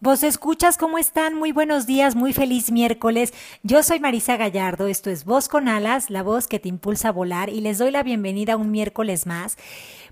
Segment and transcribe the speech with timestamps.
[0.00, 3.34] Vos escuchas cómo están, muy buenos días, muy feliz miércoles.
[3.62, 7.12] Yo soy Marisa Gallardo, esto es Voz con Alas, la voz que te impulsa a
[7.12, 9.58] volar y les doy la bienvenida un miércoles más.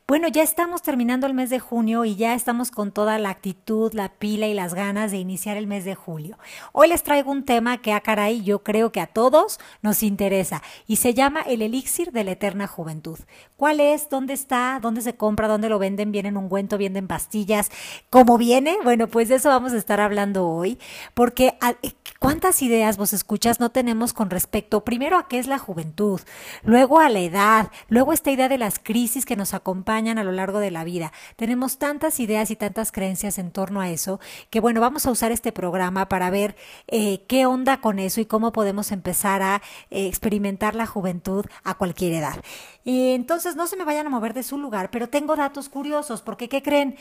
[0.09, 3.93] Bueno, ya estamos terminando el mes de junio y ya estamos con toda la actitud,
[3.93, 6.39] la pila y las ganas de iniciar el mes de julio.
[6.71, 10.05] Hoy les traigo un tema que a ah, caray yo creo que a todos nos
[10.05, 13.19] interesa y se llama el elixir de la eterna juventud.
[13.57, 14.09] ¿Cuál es?
[14.09, 14.79] ¿Dónde está?
[14.81, 15.49] ¿Dónde se compra?
[15.49, 16.13] ¿Dónde lo venden?
[16.13, 16.79] ¿Viene en ungüento?
[16.79, 17.73] ¿Viene en pastillas?
[18.09, 18.77] ¿Cómo viene?
[18.85, 20.79] Bueno, pues de eso vamos a estar hablando hoy
[21.15, 25.49] porque ah, eh, ¿cuántas ideas vos escuchas no tenemos con respecto primero a qué es
[25.49, 26.21] la juventud,
[26.63, 30.33] luego a la edad, luego esta idea de las crisis que nos acompañan a lo
[30.33, 31.13] largo de la vida.
[31.37, 35.33] Tenemos tantas ideas y tantas creencias en torno a eso que bueno, vamos a usar
[35.33, 36.55] este programa para ver
[36.89, 41.75] eh, qué onda con eso y cómo podemos empezar a eh, experimentar la juventud a
[41.75, 42.37] cualquier edad.
[42.85, 46.21] Y entonces no se me vayan a mover de su lugar, pero tengo datos curiosos,
[46.21, 46.97] porque ¿qué creen?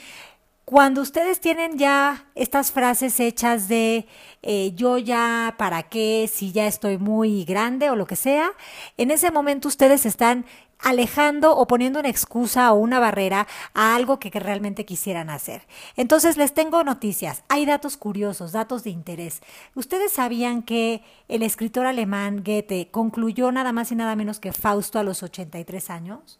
[0.65, 4.07] Cuando ustedes tienen ya estas frases hechas de
[4.41, 8.49] eh, yo ya para qué, si ya estoy muy grande o lo que sea,
[8.97, 10.47] en ese momento ustedes están
[10.79, 15.61] alejando o poniendo una excusa o una barrera a algo que, realmente quisieran hacer.
[15.97, 17.43] Entonces les tengo noticias.
[17.47, 19.41] Hay datos curiosos, datos de interés.
[19.75, 24.97] ¿Ustedes sabían que el escritor alemán Goethe concluyó nada más y nada menos que Fausto
[24.97, 26.39] a los 83 años?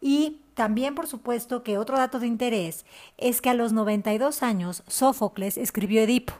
[0.00, 2.84] Y también, por supuesto, que otro dato de interés
[3.18, 6.34] es que a los 92 años Sófocles escribió Edipo.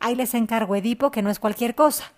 [0.00, 2.12] Ahí les encargo Edipo, que no es cualquier cosa.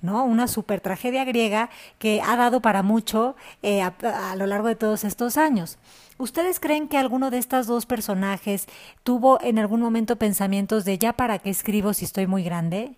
[0.00, 0.24] ¿no?
[0.24, 5.04] Una super tragedia griega que ha dado para mucho eh, a, lo largo de todos
[5.04, 5.78] estos años.
[6.18, 8.66] ¿Ustedes creen que alguno de estos dos personajes
[9.02, 12.96] tuvo en algún momento pensamientos de ya para qué escribo si estoy muy grande?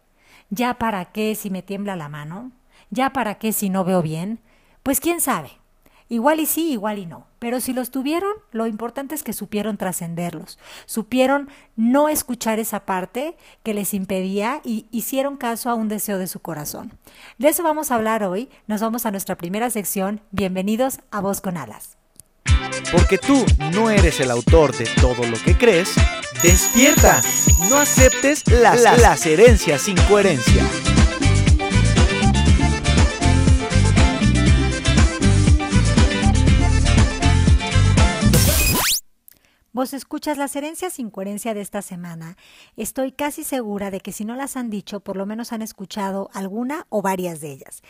[0.50, 2.52] ¿Ya para qué si me tiembla la mano?
[2.90, 4.40] ¿Ya para qué si no veo bien?
[4.82, 5.52] Pues quién sabe.
[6.08, 7.29] Igual y sí, igual y no.
[7.40, 13.34] Pero si los tuvieron, lo importante es que supieron trascenderlos, supieron no escuchar esa parte
[13.62, 16.92] que les impedía y hicieron caso a un deseo de su corazón.
[17.38, 18.50] De eso vamos a hablar hoy.
[18.66, 20.20] Nos vamos a nuestra primera sección.
[20.30, 21.96] Bienvenidos a Voz con Alas.
[22.92, 25.94] Porque tú no eres el autor de todo lo que crees,
[26.42, 27.22] despierta.
[27.70, 30.62] No aceptes las, las herencias sin coherencia.
[39.72, 42.36] Vos escuchas las herencias sin coherencia de esta semana.
[42.76, 46.28] Estoy casi segura de que si no las han dicho, por lo menos han escuchado
[46.32, 47.82] alguna o varias de ellas.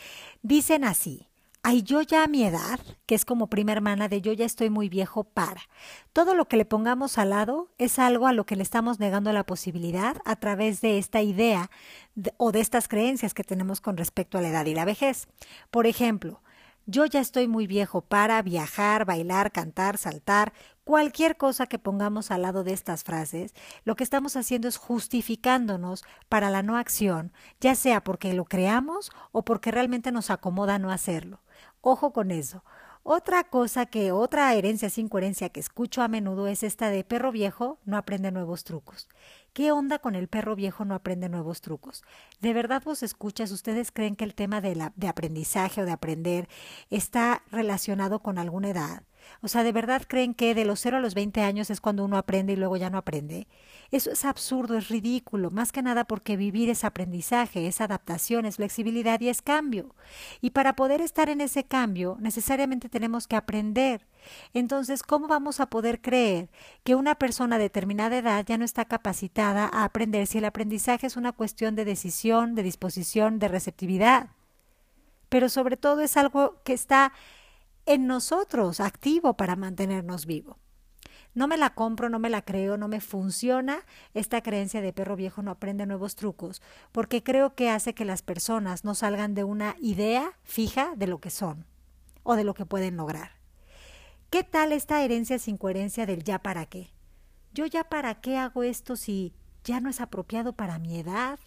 [0.43, 1.27] Dicen así.
[1.63, 4.71] Ay, yo ya a mi edad, que es como prima hermana de yo ya estoy
[4.71, 5.61] muy viejo para.
[6.11, 9.31] Todo lo que le pongamos al lado es algo a lo que le estamos negando
[9.31, 11.69] la posibilidad a través de esta idea
[12.37, 15.27] o de estas creencias que tenemos con respecto a la edad y la vejez.
[15.69, 16.41] Por ejemplo,
[16.87, 20.53] yo ya estoy muy viejo para viajar, bailar, cantar, saltar,
[20.91, 23.53] cualquier cosa que pongamos al lado de estas frases,
[23.85, 27.31] lo que estamos haciendo es justificándonos para la no acción,
[27.61, 31.39] ya sea porque lo creamos o porque realmente nos acomoda no hacerlo.
[31.79, 32.65] Ojo con eso.
[33.03, 37.31] Otra cosa que, otra herencia sin coherencia que escucho a menudo es esta de perro
[37.31, 39.07] viejo no aprende nuevos trucos.
[39.53, 42.03] ¿Qué onda con el perro viejo no aprende nuevos trucos?
[42.41, 43.51] ¿De verdad vos escuchas?
[43.51, 46.49] ¿Ustedes creen que el tema de, la, de aprendizaje o de aprender
[46.89, 49.03] está relacionado con alguna edad?
[49.41, 52.05] O sea, ¿de verdad creen que de los 0 a los 20 años es cuando
[52.05, 53.47] uno aprende y luego ya no aprende?
[53.91, 58.55] Eso es absurdo, es ridículo, más que nada porque vivir es aprendizaje, es adaptación, es
[58.55, 59.95] flexibilidad y es cambio.
[60.39, 64.07] Y para poder estar en ese cambio, necesariamente tenemos que aprender.
[64.53, 66.49] Entonces, ¿cómo vamos a poder creer
[66.83, 71.07] que una persona de determinada edad ya no está capacitada a aprender si el aprendizaje
[71.07, 74.29] es una cuestión de decisión, de disposición, de receptividad?
[75.29, 77.13] Pero sobre todo es algo que está
[77.93, 80.57] en nosotros, activo para mantenernos vivo.
[81.33, 85.17] No me la compro, no me la creo, no me funciona esta creencia de perro
[85.17, 86.61] viejo no aprende nuevos trucos,
[86.93, 91.19] porque creo que hace que las personas no salgan de una idea fija de lo
[91.19, 91.65] que son
[92.23, 93.31] o de lo que pueden lograr.
[94.29, 96.93] ¿Qué tal esta herencia sin coherencia del ya para qué?
[97.53, 99.33] Yo ya para qué hago esto si
[99.65, 101.39] ya no es apropiado para mi edad?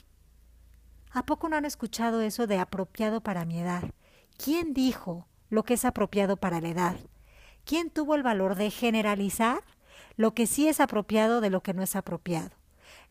[1.10, 3.84] ¿A poco no han escuchado eso de apropiado para mi edad?
[4.36, 6.96] ¿Quién dijo lo que es apropiado para la edad?
[7.64, 9.60] ¿Quién tuvo el valor de generalizar
[10.16, 12.50] lo que sí es apropiado de lo que no es apropiado?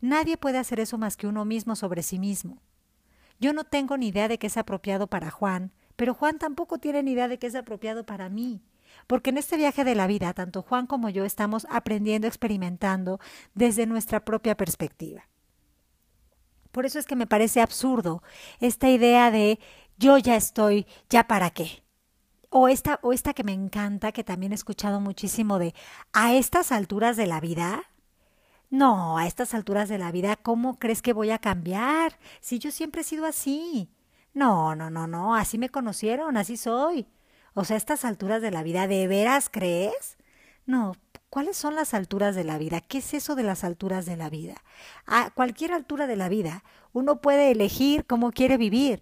[0.02, 2.62] Nadie puede hacer eso más que uno mismo sobre sí mismo.
[3.40, 7.04] Yo no tengo ni idea de qué es apropiado para Juan, pero Juan tampoco tiene
[7.04, 8.62] ni idea de qué es apropiado para mí.
[9.08, 13.20] Porque en este viaje de la vida, tanto Juan como yo estamos aprendiendo, experimentando
[13.54, 15.28] desde nuestra propia perspectiva.
[16.72, 18.24] Por eso es que me parece absurdo
[18.60, 19.60] esta idea de
[19.98, 21.83] yo ya estoy, ya para qué.
[22.56, 25.74] O esta, o esta que me encanta, que también he escuchado muchísimo de
[26.14, 27.82] a estas alturas de la vida.
[28.70, 32.20] No, a estas alturas de la vida, ¿cómo crees que voy a cambiar?
[32.42, 33.90] Si yo siempre he sido así.
[34.36, 37.08] No, no, no, no, así me conocieron, así soy.
[37.56, 40.18] O sea, a estas alturas de la vida, ¿de veras crees?
[40.68, 40.94] No,
[41.32, 42.82] ¿cuáles son las alturas de la vida?
[42.82, 44.62] ¿Qué es eso de las alturas de la vida?
[45.08, 49.02] A cualquier altura de la vida, uno puede elegir cómo quiere vivir.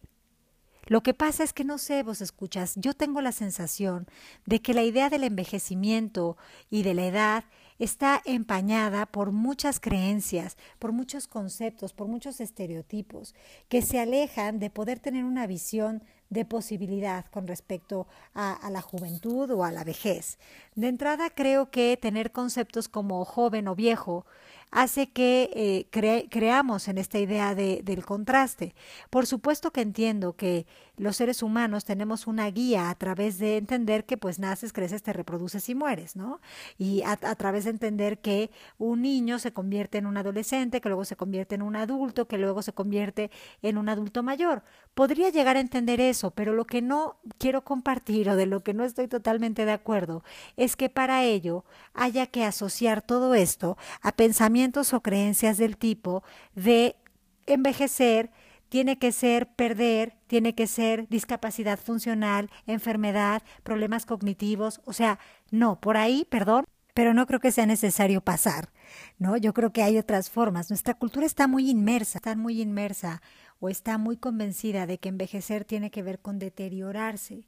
[0.87, 4.07] Lo que pasa es que no sé, vos escuchas, yo tengo la sensación
[4.45, 6.37] de que la idea del envejecimiento
[6.69, 7.43] y de la edad
[7.79, 13.33] está empañada por muchas creencias, por muchos conceptos, por muchos estereotipos
[13.69, 19.51] que se alejan de poder tener una visión de posibilidad con respecto a, la juventud
[19.51, 20.39] o a la vejez.
[20.75, 24.25] De entrada creo que tener conceptos como joven o viejo
[24.71, 28.73] hace que eh, creamos en esta idea de, del contraste.
[29.09, 34.05] Por supuesto que entiendo que los seres humanos tenemos una guía a través de entender
[34.05, 36.39] que pues naces, creces, te reproduces y mueres, ¿no?
[36.77, 40.87] Y a, a través de entender que un niño se convierte en un adolescente, que
[40.87, 43.29] luego se convierte en un adulto, que luego se convierte
[43.61, 44.63] en un adulto mayor.
[44.93, 48.75] Podría llegar a entender eso, pero lo que no quiero compartir o de lo que
[48.75, 50.23] no estoy totalmente de acuerdo
[50.57, 51.65] es que para ello
[51.95, 56.23] haya que asociar todo esto a pensamientos o creencias del tipo
[56.53, 56.95] de
[57.47, 58.29] envejecer
[58.69, 65.19] tiene que ser perder, tiene que ser discapacidad funcional, enfermedad, problemas cognitivos, o sea,
[65.49, 68.69] no, por ahí, perdón, pero no creo que sea necesario pasar,
[69.17, 69.37] ¿no?
[69.37, 70.69] Yo creo que hay otras formas.
[70.69, 73.21] Nuestra cultura está muy inmersa, está muy inmersa
[73.61, 77.47] o está muy convencida de que envejecer tiene que ver con deteriorarse.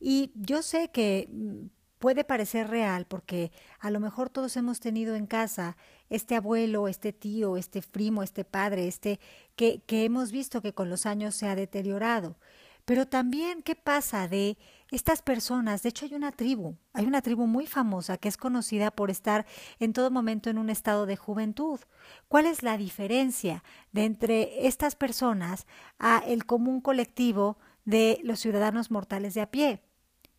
[0.00, 1.66] Y yo sé que mm,
[1.98, 5.76] puede parecer real porque a lo mejor todos hemos tenido en casa
[6.10, 9.20] este abuelo, este tío, este primo, este padre, este
[9.56, 12.36] que, que hemos visto que con los años se ha deteriorado.
[12.84, 14.58] Pero también, ¿qué pasa de
[14.90, 15.82] estas personas?
[15.82, 19.46] De hecho, hay una tribu, hay una tribu muy famosa que es conocida por estar
[19.78, 21.80] en todo momento en un estado de juventud.
[22.28, 25.66] ¿Cuál es la diferencia de entre estas personas
[25.98, 29.80] a el común colectivo de los ciudadanos mortales de a pie?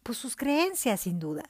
[0.05, 1.43] pues sus creencias, sin duda.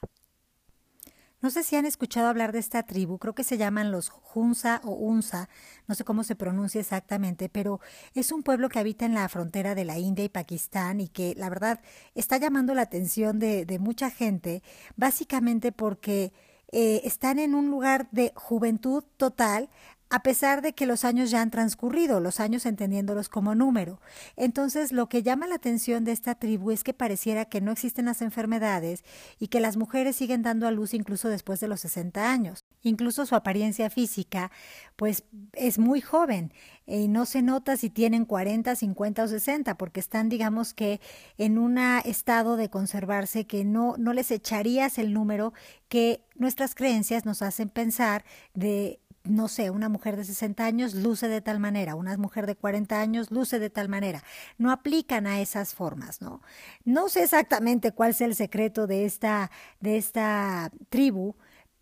[1.45, 4.81] No sé si han escuchado hablar de esta tribu, creo que se llaman los Hunza
[4.83, 5.47] o Unza,
[5.87, 7.79] no sé cómo se pronuncia exactamente, pero
[8.15, 11.35] es un pueblo que habita en la frontera de la India y Pakistán y que
[11.37, 11.81] la verdad
[12.15, 14.63] está llamando la atención de, de mucha gente,
[14.95, 16.33] básicamente porque
[16.71, 19.69] eh, están en un lugar de juventud total
[20.15, 23.99] a pesar de que los años ya han transcurrido, los años entendiéndolos como número.
[24.37, 28.05] Entonces, lo que llama la atención de esta tribu es que pareciera que no existen
[28.05, 29.03] las enfermedades
[29.39, 32.63] y que las mujeres siguen dando a luz incluso después de los 60 años.
[32.81, 34.51] Incluso su apariencia física,
[34.95, 36.53] pues es muy joven
[36.87, 41.01] y no se nota si tienen 40, 50 o 60, porque están, digamos que,
[41.37, 45.51] en un estado de conservarse que no, no les echarías el número
[45.89, 48.23] que nuestras creencias nos hacen pensar
[48.53, 52.55] de no sé, una mujer de 60 años luce de tal manera, una mujer de
[52.55, 54.23] 40 años luce de tal manera.
[54.57, 56.41] No aplican a esas formas, ¿no?
[56.83, 61.35] No sé exactamente cuál es el secreto de esta, de esta tribu,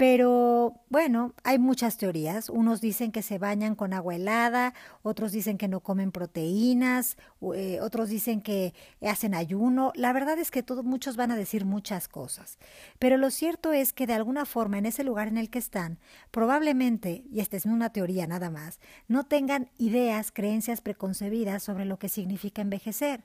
[0.05, 2.49] pero bueno, hay muchas teorías.
[2.49, 7.15] Unos dicen que se bañan con agua helada, otros dicen que no comen proteínas,
[7.55, 9.93] eh, otros dicen que hacen ayuno.
[9.95, 12.57] La verdad es que todos, muchos van a decir muchas cosas.
[12.99, 15.99] Pero lo cierto es que de alguna forma en ese lugar en el que están,
[16.31, 21.97] probablemente, y esta es una teoría nada más, no tengan ideas, creencias preconcebidas sobre lo
[21.97, 23.23] que significa envejecer.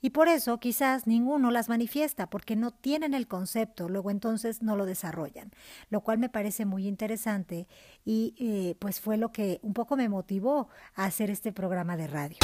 [0.00, 4.76] Y por eso quizás ninguno las manifiesta, porque no tienen el concepto, luego entonces no
[4.76, 5.50] lo desarrollan,
[5.88, 7.66] lo cual me parece muy interesante
[8.04, 12.06] y eh, pues fue lo que un poco me motivó a hacer este programa de
[12.06, 12.36] radio.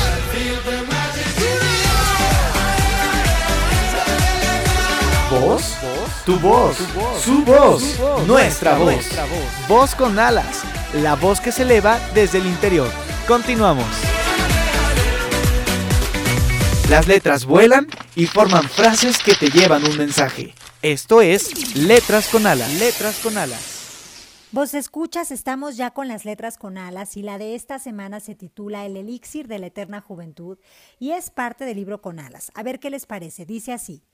[5.31, 5.75] ¿Voz?
[6.25, 6.76] Tu voz,
[7.21, 9.05] su voz, nuestra voz.
[9.69, 10.62] Voz con alas,
[10.95, 12.88] la voz que se eleva desde el interior.
[13.26, 14.16] Continuamos.
[16.90, 20.55] Las letras vuelan y forman frases que te llevan un mensaje.
[20.83, 22.73] Esto es Letras con Alas.
[22.75, 23.76] Letras con Alas.
[24.52, 28.37] Vos escuchas, estamos ya con las letras con alas y la de esta semana se
[28.37, 30.59] titula El elixir de la eterna juventud
[31.00, 32.52] y es parte del libro con alas.
[32.55, 33.45] A ver qué les parece.
[33.45, 34.05] Dice así.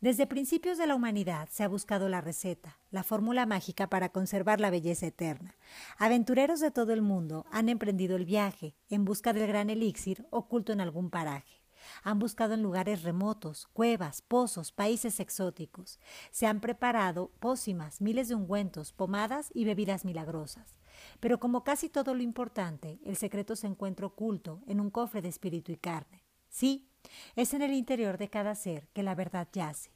[0.00, 4.58] Desde principios de la humanidad se ha buscado la receta, la fórmula mágica para conservar
[4.58, 5.54] la belleza eterna.
[5.98, 10.72] Aventureros de todo el mundo han emprendido el viaje en busca del gran elixir oculto
[10.72, 11.61] en algún paraje.
[12.02, 16.00] Han buscado en lugares remotos, cuevas, pozos, países exóticos.
[16.30, 20.76] Se han preparado pócimas, miles de ungüentos, pomadas y bebidas milagrosas.
[21.20, 25.28] Pero como casi todo lo importante, el secreto se encuentra oculto en un cofre de
[25.28, 26.24] espíritu y carne.
[26.48, 26.88] Sí,
[27.36, 29.90] es en el interior de cada ser que la verdad yace.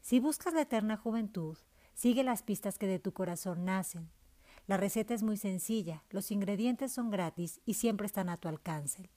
[0.00, 1.58] Si buscas la eterna juventud,
[1.94, 4.10] sigue las pistas que de tu corazón nacen.
[4.66, 9.10] La receta es muy sencilla, los ingredientes son gratis y siempre están a tu alcance.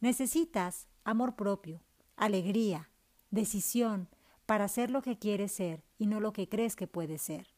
[0.00, 1.82] Necesitas amor propio,
[2.16, 2.90] alegría,
[3.30, 4.08] decisión
[4.46, 7.48] para ser lo que quieres ser y no lo que crees que puedes ser.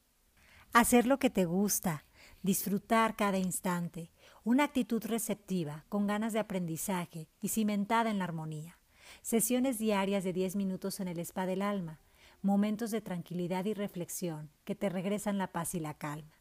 [0.72, 2.04] Hacer lo que te gusta,
[2.42, 4.10] disfrutar cada instante,
[4.44, 8.78] una actitud receptiva, con ganas de aprendizaje y cimentada en la armonía.
[9.22, 12.00] Sesiones diarias de 10 minutos en el spa del alma,
[12.42, 16.32] momentos de tranquilidad y reflexión que te regresan la paz y la calma.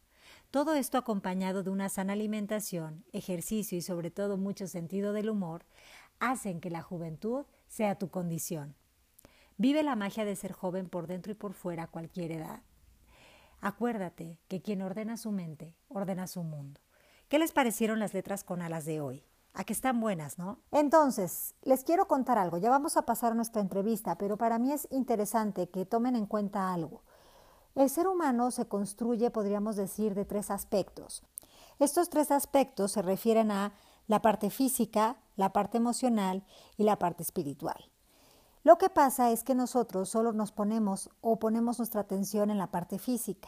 [0.49, 5.63] Todo esto acompañado de una sana alimentación, ejercicio y sobre todo mucho sentido del humor,
[6.21, 8.75] hacen que la juventud sea tu condición.
[9.57, 12.61] Vive la magia de ser joven por dentro y por fuera a cualquier edad.
[13.59, 16.79] Acuérdate que quien ordena su mente, ordena su mundo.
[17.27, 19.23] ¿Qué les parecieron las letras con alas de hoy?
[19.53, 20.59] A que están buenas, ¿no?
[20.71, 22.57] Entonces, les quiero contar algo.
[22.57, 26.73] Ya vamos a pasar nuestra entrevista, pero para mí es interesante que tomen en cuenta
[26.73, 27.03] algo.
[27.75, 31.23] El ser humano se construye, podríamos decir, de tres aspectos.
[31.79, 33.73] Estos tres aspectos se refieren a
[34.11, 36.43] la parte física, la parte emocional
[36.75, 37.89] y la parte espiritual.
[38.61, 42.71] Lo que pasa es que nosotros solo nos ponemos o ponemos nuestra atención en la
[42.71, 43.47] parte física.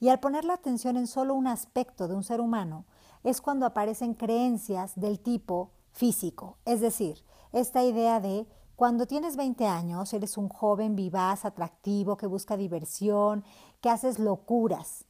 [0.00, 2.86] Y al poner la atención en solo un aspecto de un ser humano,
[3.22, 6.58] es cuando aparecen creencias del tipo físico.
[6.64, 12.26] Es decir, esta idea de cuando tienes 20 años, eres un joven vivaz, atractivo, que
[12.26, 13.44] busca diversión,
[13.80, 15.06] que haces locuras.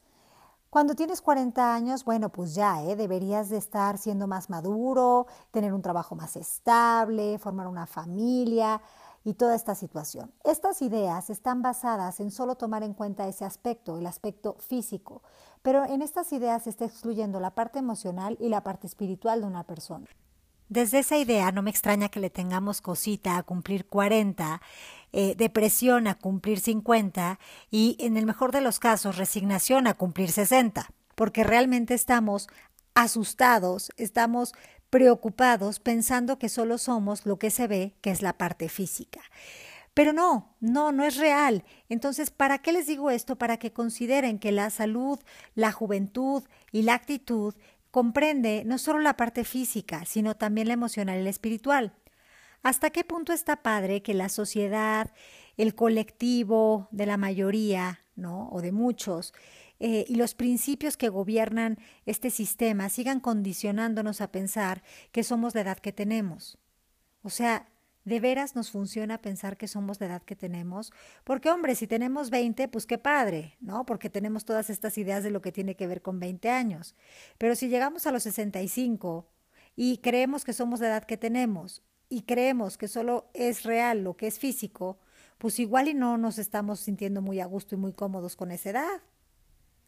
[0.70, 2.94] Cuando tienes 40 años, bueno, pues ya, ¿eh?
[2.94, 8.80] deberías de estar siendo más maduro, tener un trabajo más estable, formar una familia
[9.24, 10.32] y toda esta situación.
[10.44, 15.22] Estas ideas están basadas en solo tomar en cuenta ese aspecto, el aspecto físico,
[15.60, 19.48] pero en estas ideas se está excluyendo la parte emocional y la parte espiritual de
[19.48, 20.06] una persona.
[20.70, 24.62] Desde esa idea no me extraña que le tengamos cosita a cumplir 40,
[25.12, 27.38] eh, depresión a cumplir 50
[27.70, 32.48] y en el mejor de los casos resignación a cumplir 60, porque realmente estamos
[32.94, 34.52] asustados, estamos
[34.90, 39.20] preocupados pensando que solo somos lo que se ve, que es la parte física.
[39.94, 41.64] Pero no, no, no es real.
[41.88, 43.36] Entonces, ¿para qué les digo esto?
[43.36, 45.18] Para que consideren que la salud,
[45.54, 47.54] la juventud y la actitud
[47.90, 51.92] comprende no solo la parte física, sino también la emocional y la espiritual.
[52.62, 55.12] ¿Hasta qué punto está padre que la sociedad,
[55.56, 58.50] el colectivo de la mayoría, ¿no?
[58.50, 59.32] o de muchos,
[59.78, 65.62] eh, y los principios que gobiernan este sistema sigan condicionándonos a pensar que somos la
[65.62, 66.58] edad que tenemos?
[67.22, 67.66] O sea,
[68.04, 70.90] ¿De veras nos funciona pensar que somos la edad que tenemos?
[71.22, 73.84] Porque, hombre, si tenemos 20, pues qué padre, ¿no?
[73.84, 76.96] Porque tenemos todas estas ideas de lo que tiene que ver con 20 años.
[77.36, 79.28] Pero si llegamos a los 65
[79.76, 84.16] y creemos que somos la edad que tenemos y creemos que solo es real lo
[84.16, 84.98] que es físico,
[85.38, 88.70] pues igual y no nos estamos sintiendo muy a gusto y muy cómodos con esa
[88.70, 89.00] edad.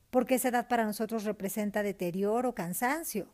[0.08, 3.28] Porque esa edad para nosotros representa deterioro, cansancio.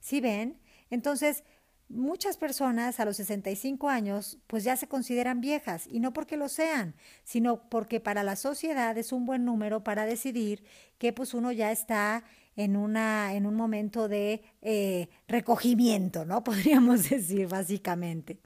[0.00, 0.60] ¿Sí ven?
[0.90, 1.44] Entonces,
[1.92, 6.48] Muchas personas a los 65 años pues ya se consideran viejas y no porque lo
[6.48, 10.62] sean, sino porque para la sociedad es un buen número para decidir
[10.98, 12.22] que pues uno ya está
[12.56, 16.44] en, una, en un momento de eh, recogimiento, ¿no?
[16.44, 18.38] Podríamos decir básicamente.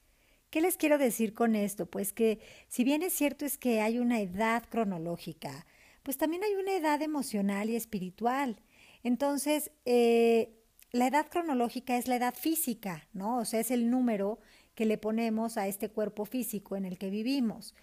[0.50, 1.86] ¿Qué les quiero decir con esto?
[1.86, 5.66] Pues que si bien es cierto es que hay una edad cronológica,
[6.04, 8.60] pues también hay una edad emocional y espiritual.
[9.02, 10.60] Entonces, eh,
[10.92, 13.38] la edad cronológica es la edad física, ¿no?
[13.38, 14.38] O sea, es el número
[14.76, 17.74] que le ponemos a este cuerpo físico en el que vivimos.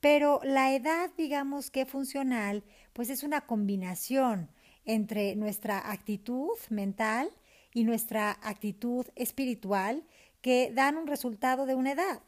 [0.00, 2.62] Pero la edad, digamos que funcional,
[2.92, 4.50] pues es una combinación
[4.84, 7.30] entre nuestra actitud mental
[7.72, 10.04] y nuestra actitud espiritual
[10.40, 12.22] que dan un resultado de una edad.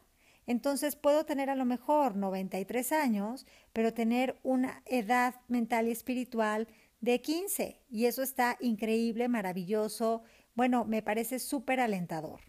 [0.47, 6.67] Entonces puedo tener a lo mejor 93 años, pero tener una edad mental y espiritual
[7.01, 10.23] de 15 y eso está increíble, maravilloso,
[10.55, 12.39] bueno, me parece súper alentador.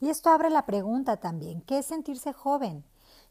[0.00, 2.84] Y esto abre la pregunta también, ¿qué es sentirse joven?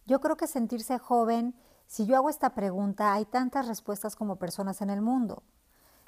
[0.05, 1.55] Yo creo que sentirse joven,
[1.85, 5.43] si yo hago esta pregunta, hay tantas respuestas como personas en el mundo.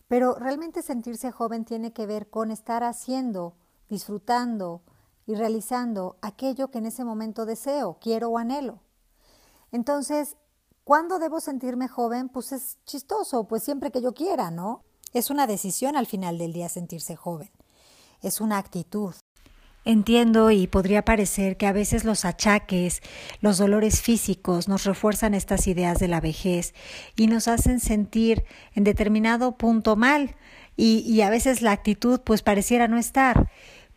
[0.10, 3.54] Pero realmente sentirse joven tiene que ver con estar haciendo,
[3.90, 4.82] disfrutando
[5.28, 8.80] y realizando aquello que en ese momento deseo, quiero o anhelo.
[9.72, 10.36] Entonces,
[10.84, 12.28] ¿cuándo debo sentirme joven?
[12.28, 14.84] Pues es chistoso, pues siempre que yo quiera, ¿no?
[15.14, 17.52] Es una decisión al final del día sentirse joven.
[18.22, 19.14] Es una actitud.
[19.90, 23.02] Entiendo y podría parecer que a veces los achaques,
[23.42, 26.76] los dolores físicos nos refuerzan estas ideas de la vejez
[27.16, 28.44] y nos hacen sentir
[28.76, 30.36] en determinado punto mal
[30.78, 33.50] y, y a veces la actitud pues pareciera no estar.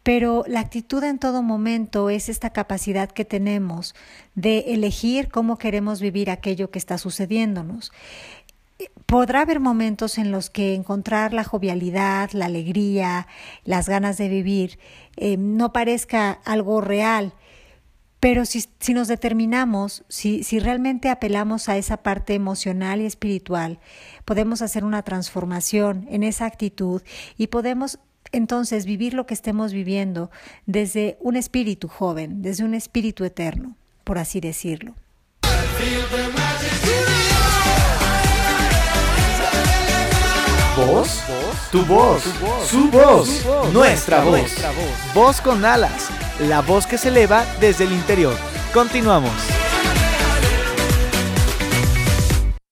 [0.03, 3.95] Pero la actitud en todo momento es esta capacidad que tenemos
[4.35, 7.93] de elegir cómo queremos vivir aquello que está sucediéndonos.
[9.13, 13.27] Podrá haber momentos en los que encontrar la jovialidad, la alegría,
[13.63, 14.79] las ganas de vivir
[15.19, 17.35] eh, no parezca algo real,
[18.21, 23.81] pero si, si nos determinamos, si, si realmente apelamos a esa parte emocional y espiritual,
[24.25, 27.03] podemos hacer una transformación en esa actitud
[27.37, 27.99] y podemos
[28.33, 30.31] entonces vivir lo que estemos viviendo
[30.65, 34.95] desde un espíritu joven, desde un espíritu eterno, por así decirlo.
[40.87, 41.23] ¿Voz?
[41.71, 42.23] Tu voz,
[42.67, 44.53] su voz, nuestra voz.
[45.15, 46.11] Voz con alas,
[46.41, 48.35] la voz que se eleva desde el interior.
[48.75, 49.31] Continuamos.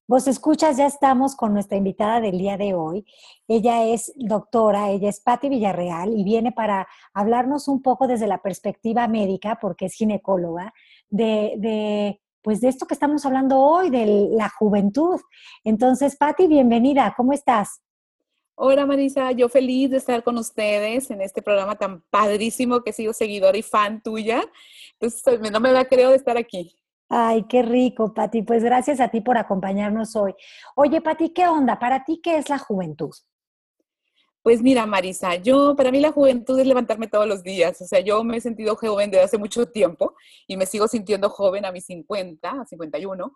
[0.09, 3.07] Vos escuchas, ya estamos con nuestra invitada del día de hoy.
[3.47, 8.43] Ella es doctora, ella es Patti Villarreal y viene para hablarnos un poco desde la
[8.43, 10.75] perspectiva médica, porque es ginecóloga,
[11.11, 15.21] de, de pues de esto que estamos hablando hoy, de la juventud.
[15.63, 17.81] Entonces, Patti, bienvenida, ¿cómo estás?
[18.63, 23.15] Hola Marisa, yo feliz de estar con ustedes en este programa tan padrísimo que sigo
[23.15, 24.43] seguidora y fan tuya.
[25.01, 26.77] Entonces, no me da creo de estar aquí.
[27.09, 28.43] Ay, qué rico, Pati.
[28.43, 30.35] Pues gracias a ti por acompañarnos hoy.
[30.77, 31.79] Oye, Pati, ¿qué onda?
[31.79, 33.15] ¿Para ti qué es la juventud?
[34.43, 37.81] Pues mira, Marisa, yo, para mí la juventud es levantarme todos los días.
[37.81, 40.15] O sea, yo me he sentido joven desde hace mucho tiempo
[40.47, 43.33] y me sigo sintiendo joven a mis 50, a 51.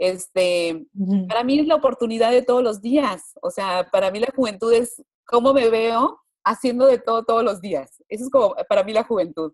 [0.00, 0.86] Este,
[1.28, 3.34] Para mí es la oportunidad de todos los días.
[3.42, 7.60] O sea, para mí la juventud es cómo me veo haciendo de todo todos los
[7.60, 8.02] días.
[8.08, 9.52] Eso es como para mí la juventud.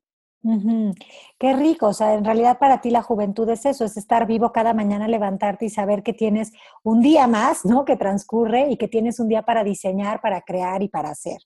[1.40, 4.52] Qué rico, o sea, en realidad para ti la juventud es eso, es estar vivo
[4.52, 6.52] cada mañana, levantarte y saber que tienes
[6.84, 7.84] un día más, ¿no?
[7.84, 11.38] Que transcurre y que tienes un día para diseñar, para crear y para hacer.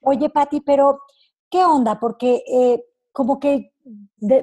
[0.00, 1.00] Oye, Patti, pero
[1.50, 2.00] ¿qué onda?
[2.00, 3.74] Porque eh, como que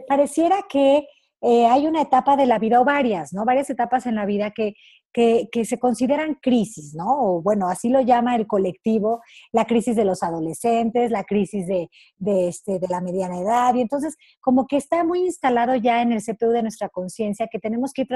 [0.08, 1.08] pareciera que
[1.42, 3.46] eh, hay una etapa de la vida o varias, ¿no?
[3.46, 4.76] Varias etapas en la vida que,
[5.14, 7.06] que, se consideran crisis, ¿no?
[7.08, 9.22] O bueno, así lo llama el colectivo,
[9.52, 13.74] la crisis de los adolescentes, la crisis de, de, este, de la mediana edad.
[13.76, 17.60] Y entonces, como que está muy instalado ya en el CPU de nuestra conciencia que
[17.60, 18.08] tenemos que ir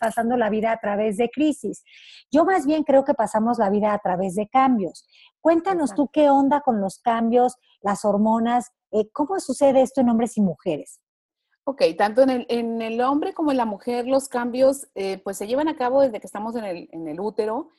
[0.00, 1.84] pasando la vida a través de crisis.
[2.30, 5.06] Yo más bien creo que pasamos la vida a través de cambios.
[5.40, 10.36] Cuéntanos tú qué onda con los cambios, las hormonas, eh, ¿cómo sucede esto en hombres
[10.36, 11.00] y mujeres?
[11.66, 15.38] Ok, tanto en el, en el, hombre como en la mujer los cambios eh, pues
[15.38, 17.70] se llevan a cabo desde que estamos en el, en el, útero.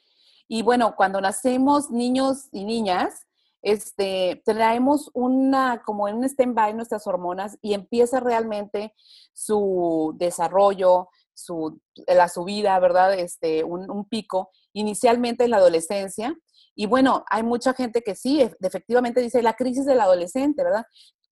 [0.48, 3.28] Y bueno, cuando nacemos niños y niñas,
[3.62, 8.96] este, traemos una, como un stand-by nuestras hormonas y empieza realmente
[9.34, 13.14] su desarrollo, su, la subida, ¿verdad?
[13.14, 16.36] Este, un, un pico, inicialmente en la adolescencia.
[16.74, 20.86] Y bueno, hay mucha gente que sí, efectivamente dice la crisis del adolescente, ¿verdad?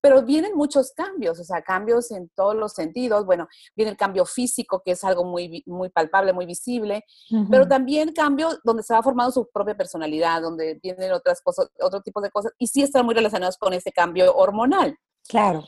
[0.03, 3.25] Pero vienen muchos cambios, o sea, cambios en todos los sentidos.
[3.25, 7.05] Bueno, viene el cambio físico, que es algo muy, muy palpable, muy visible,
[7.49, 12.01] pero también cambio donde se va formando su propia personalidad, donde vienen otras cosas, otro
[12.01, 14.93] tipo de cosas, y sí están muy relacionados con ese cambio hormonal.
[15.29, 15.63] Claro.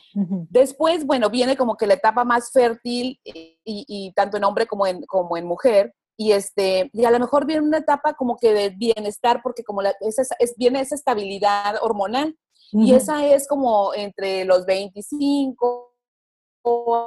[0.50, 5.00] Después, bueno, viene como que la etapa más fértil y, tanto en hombre como en,
[5.06, 8.70] como en mujer, y este y a lo mejor viene una etapa como que de
[8.70, 12.36] bienestar porque como la, es, viene esa estabilidad hormonal
[12.72, 15.92] y esa es como entre los 25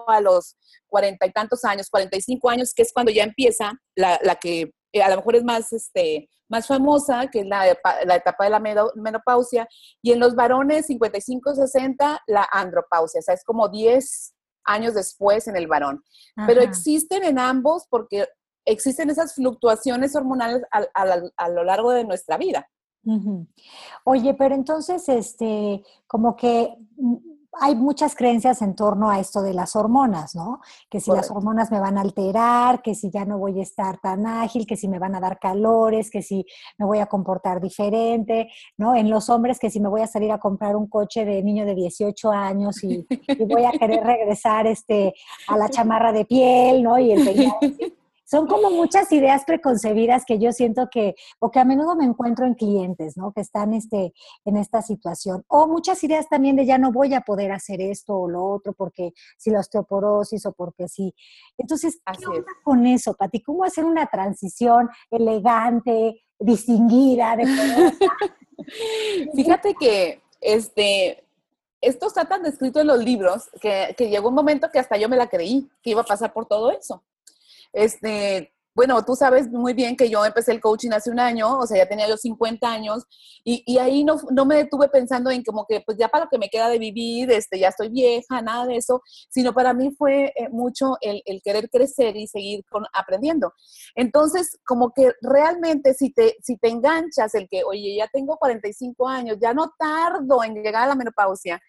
[0.08, 0.56] a los
[0.88, 5.02] cuarenta y tantos años, 45 años, que es cuando ya empieza la, la que eh,
[5.04, 8.60] a lo mejor es más, este, más famosa, que es la, la etapa de la
[8.96, 9.68] menopausia,
[10.02, 14.34] y en los varones 55-60 la andropausia, o sea, es como 10
[14.66, 16.04] años después en el varón.
[16.48, 18.28] Pero existen en ambos porque
[18.72, 20.86] existen esas fluctuaciones hormonales a,
[21.38, 22.68] a lo largo de nuestra vida.
[24.04, 27.16] Oye, pero entonces, este, como que mm,
[27.62, 30.62] hay muchas creencias en torno a esto de las hormonas, ¿no?
[30.90, 34.00] Que si las hormonas me van a alterar, que si ya no voy a estar
[34.00, 36.46] tan ágil, que si me van a dar calores, que si
[36.78, 38.96] me voy a comportar diferente, ¿no?
[38.96, 41.66] En los hombres, que si me voy a salir a comprar un coche de niño
[41.66, 43.06] de 18 años y,
[43.48, 45.14] voy a querer regresar este,
[45.48, 47.00] a la chamarra de piel, ¿no?
[47.00, 47.98] Y el
[48.30, 52.46] son como muchas ideas preconcebidas que yo siento que, o que a menudo me encuentro
[52.46, 53.32] en clientes, ¿no?
[53.34, 54.14] Que están este,
[54.46, 55.44] en esta situación.
[55.48, 58.74] O muchas ideas también de ya no voy a poder hacer esto o lo otro
[58.74, 61.16] porque si la osteoporosis o porque sí.
[61.58, 63.42] Entonces, ¿qué onda con eso, Pati?
[63.42, 67.36] ¿Cómo hacer una transición elegante, distinguida?
[67.36, 67.46] De
[69.34, 71.24] Fíjate que este,
[71.82, 75.10] esto está tan descrito en los libros que, que, llegó un momento que hasta yo
[75.10, 77.04] me la creí, que iba a pasar por todo eso.
[77.74, 81.68] Este, bueno, tú sabes muy bien que yo empecé el coaching hace un año, o
[81.68, 83.04] sea, ya tenía yo 50 años,
[83.44, 86.30] y, y ahí no, no, me detuve pensando en como que, pues ya para lo
[86.30, 89.92] que me queda de vivir, este, ya estoy vieja, nada de eso, sino para mí
[89.98, 93.52] fue eh, mucho el, el, querer crecer y seguir aprendiendo.
[93.96, 99.10] Entonces, como que realmente si te, si te enganchas el que, oye, ya tengo 45
[99.10, 101.62] años, ya no tardo en llegar a la menopausia,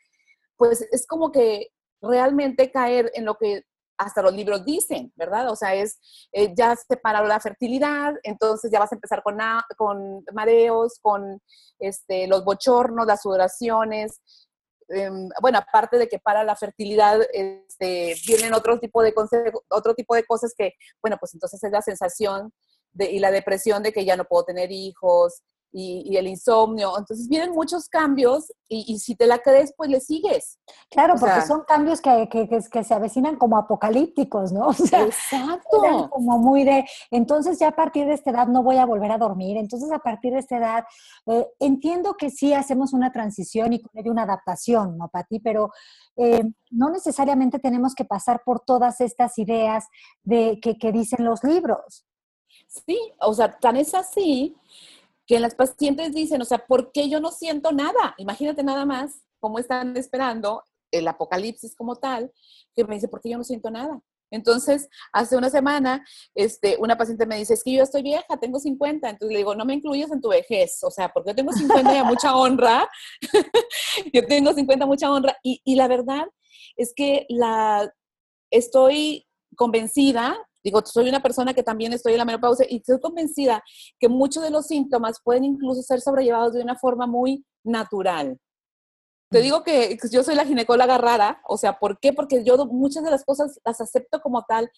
[0.56, 3.64] pues es como que realmente caer en lo que
[4.00, 5.50] hasta los libros dicen, ¿verdad?
[5.50, 5.98] O sea, es,
[6.32, 9.36] eh, ya se paró la fertilidad, entonces ya vas a empezar con,
[9.76, 11.40] con mareos, con
[11.78, 14.20] este, los bochornos, las sudoraciones.
[14.88, 19.12] Em, bueno, aparte de que para la fertilidad, este, vienen otro tipo, de
[19.68, 22.52] otro tipo de cosas que, bueno, pues entonces es la sensación
[22.92, 26.92] de, y la depresión de que ya no puedo tener hijos, y, el insomnio.
[26.98, 30.58] Entonces vienen muchos cambios y, si te la crees, pues le sigues.
[30.90, 34.70] Claro, porque son cambios que, que, que, se avecinan como apocalípticos, ¿no?
[34.92, 36.10] exacto.
[36.10, 39.18] Como muy de, entonces ya a partir de esta edad no voy a volver a
[39.18, 40.84] dormir, entonces a partir de esta edad,
[41.26, 45.40] eh, entiendo que sí hacemos una transición y con ello una adaptación, ¿no, Pati?
[45.40, 45.70] Pero
[46.16, 49.86] eh, no necesariamente tenemos que pasar por todas estas ideas
[50.22, 52.06] de que, que dicen los libros.
[52.68, 54.56] Sí, o sea, tan es así
[55.30, 58.16] que las pacientes dicen, o sea, ¿por qué yo no siento nada?
[58.18, 62.32] Imagínate nada más cómo están esperando el apocalipsis como tal,
[62.74, 64.00] que me dice, ¿por qué yo no siento nada?
[64.32, 68.58] Entonces, hace una semana, este, una paciente me dice, es que yo estoy vieja, tengo
[68.58, 69.08] 50.
[69.08, 71.96] Entonces le digo, no me incluyes en tu vejez, o sea, porque yo tengo 50
[71.96, 72.90] y mucha honra.
[74.12, 75.36] yo tengo 50 mucha honra.
[75.44, 76.26] Y, y la verdad
[76.74, 77.94] es que la,
[78.50, 83.62] estoy convencida Digo, soy una persona que también estoy en la menopausia y estoy convencida
[83.98, 88.38] que muchos de los síntomas pueden incluso ser sobrellevados de una forma muy natural.
[89.30, 89.42] Te mm.
[89.42, 92.12] digo que yo soy la ginecóloga rara, o sea, ¿por qué?
[92.12, 94.70] Porque yo muchas de las cosas las acepto como tal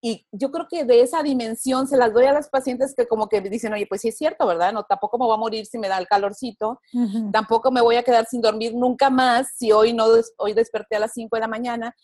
[0.00, 3.28] y yo creo que de esa dimensión se las doy a las pacientes que como
[3.28, 4.72] que dicen, oye, pues sí es cierto, ¿verdad?
[4.72, 6.80] No, tampoco me voy a morir si me da el calorcito,
[7.32, 10.06] tampoco me voy a quedar sin dormir nunca más si hoy no,
[10.36, 11.94] hoy desperté a las 5 de la mañana,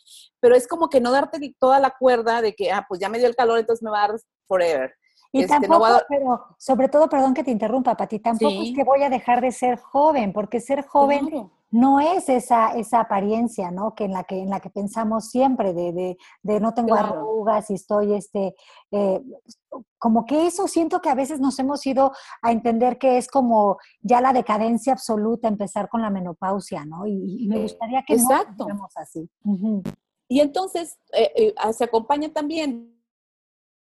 [0.41, 3.19] pero es como que no darte toda la cuerda de que, ah, pues ya me
[3.19, 4.93] dio el calor, entonces me va a dar forever.
[5.31, 9.03] Y este, tampoco, pero sobre todo, perdón que te interrumpa, Pati, tampoco es que voy
[9.03, 13.97] a dejar de ser joven, porque ser joven no es esa, esa apariencia, ¿no?
[13.97, 17.69] Que en la que, en la que pensamos siempre, de, de, de no tengo arrugas
[17.69, 18.55] y estoy, este,
[18.93, 19.21] eh,
[19.99, 23.79] como que eso siento que a veces nos hemos ido a entender que es como
[24.03, 27.09] ya la decadencia absoluta empezar con la menopausia, ¿no?
[27.09, 28.69] Y, me gustaría que Exacto.
[28.69, 29.29] no así.
[30.29, 32.94] Y entonces eh, eh, se acompaña también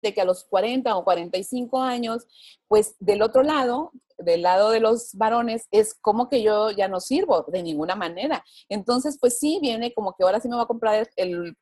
[0.03, 2.27] de que a los 40 o 45 años,
[2.67, 6.99] pues del otro lado, del lado de los varones, es como que yo ya no
[6.99, 8.43] sirvo de ninguna manera.
[8.69, 11.57] Entonces, pues sí, viene como que ahora sí me va a comprar el,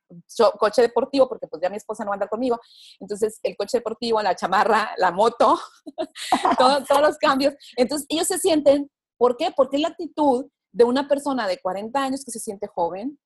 [0.59, 2.59] coche deportivo, porque pues ya mi esposa no va a andar conmigo.
[2.99, 5.57] Entonces, el coche deportivo, la chamarra, la moto,
[6.57, 7.53] todos los cambios.
[7.77, 9.51] Entonces, ellos se sienten, ¿por qué?
[9.55, 13.17] Porque la actitud de una persona de 40 años que se siente joven.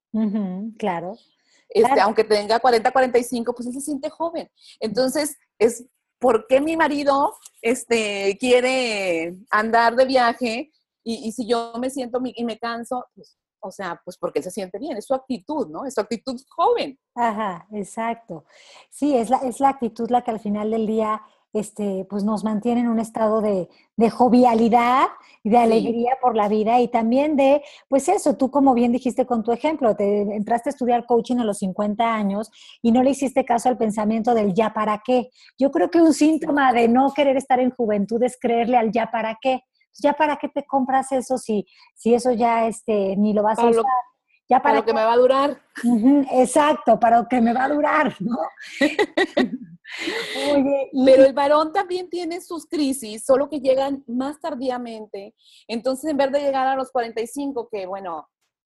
[0.77, 1.15] claro.
[1.69, 4.49] Este, aunque tenga 40, 45, pues él se siente joven.
[4.79, 5.85] Entonces, es
[6.19, 10.71] por qué mi marido este, quiere andar de viaje
[11.03, 14.51] y, si yo me siento y me canso, pues, o sea, pues porque él se
[14.51, 15.85] siente bien, es su actitud, ¿no?
[15.85, 16.99] Es su actitud joven.
[17.15, 18.45] Ajá, exacto.
[18.89, 21.21] Sí, es la, es la actitud la que al final del día
[21.55, 23.69] este, pues nos mantiene en un estado de,
[24.11, 25.07] jovialidad
[25.41, 29.25] y de alegría por la vida y también de, pues eso, tú como bien dijiste
[29.25, 33.11] con tu ejemplo, te entraste a estudiar coaching a los 50 años y no le
[33.11, 35.29] hiciste caso al pensamiento del ya para qué.
[35.57, 39.09] Yo creo que un síntoma de no querer estar en juventud es creerle al ya
[39.09, 39.61] para qué.
[40.01, 41.65] Ya para qué te compras eso si,
[41.95, 43.85] si eso ya este, ni lo vas a usar.
[44.49, 45.61] ya para, lo que me va a durar.
[46.31, 48.37] exacto, para lo que me va a durar, ¿no?
[51.05, 55.35] Pero el varón también tiene sus crisis, solo que llegan más tardíamente.
[55.67, 58.27] Entonces, en vez de llegar a los 45, que bueno,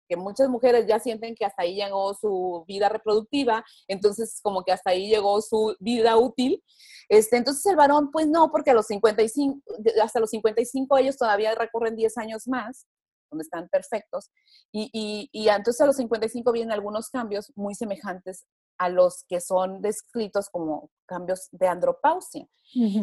[0.08, 4.72] que muchas mujeres ya sienten que hasta ahí llegó su vida reproductiva, entonces como que
[4.72, 6.62] hasta ahí llegó su vida útil.
[7.08, 9.60] Este, entonces el varón, pues no, porque a los 55,
[10.02, 12.86] hasta los 55 ellos todavía recorren 10 años más,
[13.30, 14.30] donde están perfectos,
[14.72, 18.44] y, y, y entonces a los 55 vienen algunos cambios muy semejantes
[18.80, 22.46] a los que son descritos como cambios de andropausia,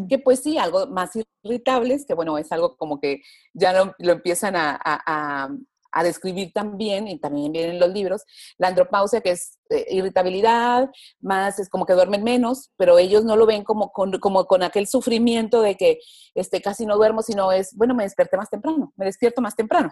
[0.10, 1.12] que pues sí, algo más
[1.44, 3.22] irritables, que bueno, es algo como que
[3.54, 5.50] ya lo, lo empiezan a, a,
[5.92, 8.24] a, describir también, y también vienen los libros,
[8.58, 13.36] la andropausia que es eh, irritabilidad, más es como que duermen menos, pero ellos no
[13.36, 16.00] lo ven como con, como con aquel sufrimiento de que
[16.34, 19.92] este, casi no duermo, sino es, bueno, me desperté más temprano, me despierto más temprano.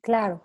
[0.00, 0.42] Claro,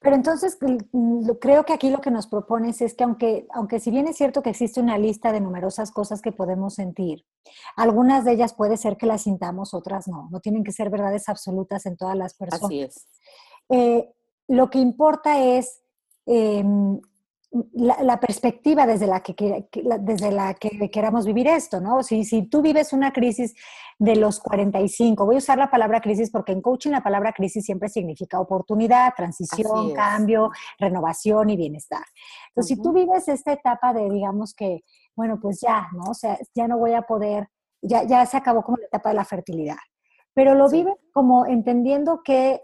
[0.00, 0.58] pero entonces
[0.92, 4.16] mm, creo que aquí lo que nos propones es que aunque, aunque si bien es
[4.16, 7.24] cierto que existe una lista de numerosas cosas que podemos sentir,
[7.76, 11.28] algunas de ellas puede ser que las sintamos, otras no, no tienen que ser verdades
[11.28, 12.64] absolutas en todas las personas.
[12.64, 13.08] Así es.
[13.70, 14.12] Eh,
[14.48, 15.80] lo que importa es
[16.26, 17.00] em,
[17.72, 19.68] la, perspectiva desde la que,
[20.00, 22.02] desde la que queramos vivir esto, ¿no?
[22.02, 23.54] Si, si tú vives una crisis
[23.98, 27.64] de los 45, voy a usar la palabra crisis porque en coaching la palabra crisis
[27.64, 32.04] siempre significa oportunidad, transición, cambio, renovación y bienestar.
[32.48, 34.82] Entonces, si tú vives esta etapa de, digamos que,
[35.14, 36.10] bueno, pues ya, ¿no?
[36.10, 37.48] O sea, ya no voy a poder,
[37.80, 39.76] ya, ya se acabó como la etapa de la fertilidad,
[40.34, 42.62] pero lo vives como entendiendo que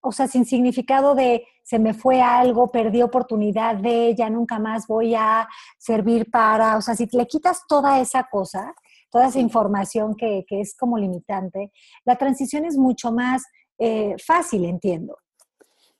[0.00, 4.86] o sea, sin significado de se me fue algo, perdí oportunidad de, ya nunca más
[4.86, 5.48] voy a
[5.78, 8.74] servir para, o sea, si le quitas toda esa cosa,
[9.10, 11.72] toda esa información que, es como limitante,
[12.04, 13.42] la transición es mucho más
[13.78, 15.16] eh, fácil, entiendo.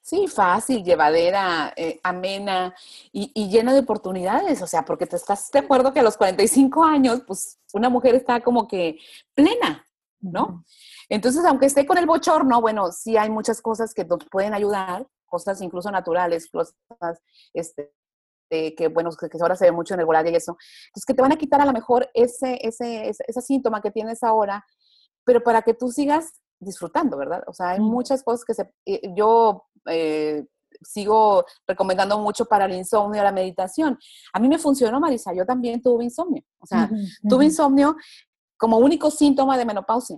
[0.02, 2.74] Sí, fácil, llevadera, eh, amena
[3.10, 6.18] y, y, llena de oportunidades, o sea, porque te estás de acuerdo que a los
[6.18, 8.98] 45 años, pues una mujer está como que
[9.34, 9.88] plena,
[10.20, 10.62] ¿no?
[11.08, 15.06] Entonces, aunque esté con el bochorno, bueno, sí hay muchas cosas que nos pueden ayudar,
[15.34, 17.20] cosas incluso naturales, cosas
[17.52, 17.92] este,
[18.50, 20.56] que, bueno, que, ahora se ve mucho en el volar y eso.
[20.86, 24.22] Entonces, que te van a quitar a lo mejor ese, ese, ese, síntoma que tienes
[24.22, 24.64] ahora,
[25.24, 27.42] pero para que tú sigas disfrutando, ¿verdad?
[27.48, 30.46] O sea, hay muchas cosas que se, eh, yo eh,
[30.82, 33.98] sigo recomendando mucho para el insomnio, la meditación.
[34.32, 36.44] A mí me funcionó, Marisa, yo también tuve insomnio.
[36.60, 36.88] O sea,
[37.28, 37.96] tuve insomnio
[38.56, 40.16] como único síntoma de menopausia.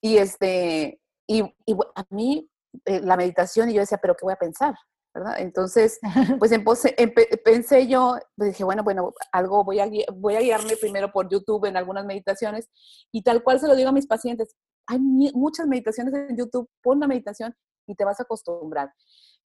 [0.00, 2.48] Y, este, y, a mí
[2.84, 4.74] eh, la meditación, y yo decía, pero ¿qué voy a pensar?
[5.14, 5.36] ¿verdad?
[5.38, 6.00] Entonces,
[6.40, 6.52] pues
[7.44, 11.66] pensé yo, pues dije, bueno, bueno, algo voy a, voy a guiarme primero por YouTube
[11.66, 12.68] en algunas meditaciones
[13.12, 14.56] y tal cual se lo digo a mis pacientes,
[14.86, 17.54] hay muchas meditaciones en YouTube, pon una meditación
[17.86, 18.92] y te vas a acostumbrar.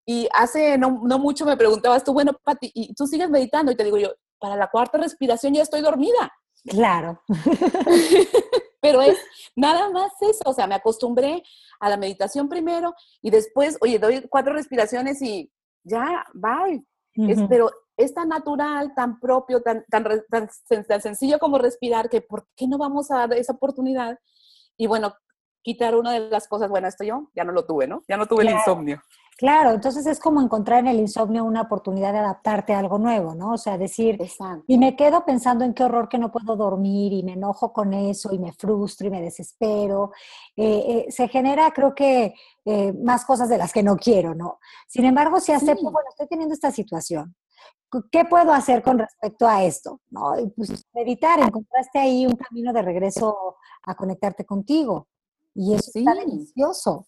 [0.06, 3.70] Y hace no, no mucho me preguntabas tú, bueno, Pati, ¿y tú sigues meditando?
[3.70, 6.32] Y te digo yo, para la cuarta respiración ya estoy dormida.
[6.64, 7.20] Claro.
[8.80, 9.18] Pero es
[9.56, 11.42] nada más eso, o sea, me acostumbré
[11.80, 15.50] a la meditación primero y después, oye, doy cuatro respiraciones y
[15.84, 16.84] ya, bye.
[17.48, 22.68] pero es tan natural, tan propio, tan, tan, tan, sencillo como respirar, que ¿por qué
[22.68, 24.18] no vamos a dar esa oportunidad?
[24.76, 25.14] Y bueno,
[25.62, 28.02] quitar una de las cosas, bueno, esto yo ya no lo tuve, ¿no?
[28.08, 29.02] Ya no tuve el insomnio.
[29.38, 33.36] Claro, entonces es como encontrar en el insomnio una oportunidad de adaptarte a algo nuevo,
[33.36, 33.52] ¿no?
[33.52, 34.18] O sea, decir,
[34.66, 37.94] y me quedo pensando en qué horror que no puedo dormir y me enojo con
[37.94, 40.10] eso y me frustro y me desespero.
[40.56, 44.58] Eh, eh, se genera, creo que, eh, más cosas de las que no quiero, ¿no?
[44.88, 47.36] Sin embargo, si acepto, bueno, estoy teniendo esta situación,
[48.10, 50.00] ¿qué puedo hacer con respecto a esto?
[50.10, 50.36] ¿No?
[50.36, 55.06] Y pues meditar, encontraste ahí un camino de regreso a conectarte contigo.
[55.54, 57.06] Y eso está delicioso.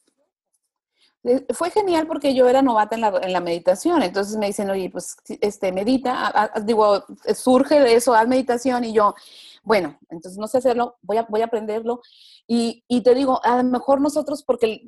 [1.23, 4.71] Eh, fue genial porque yo era novata en la, en la, meditación, entonces me dicen,
[4.71, 7.05] oye, pues, este, medita, digo,
[7.35, 9.15] surge de eso, haz meditación, y yo,
[9.63, 12.01] bueno, entonces no sé hacerlo, voy a, voy a aprenderlo,
[12.47, 14.83] y, y te digo, a lo mejor nosotros, porque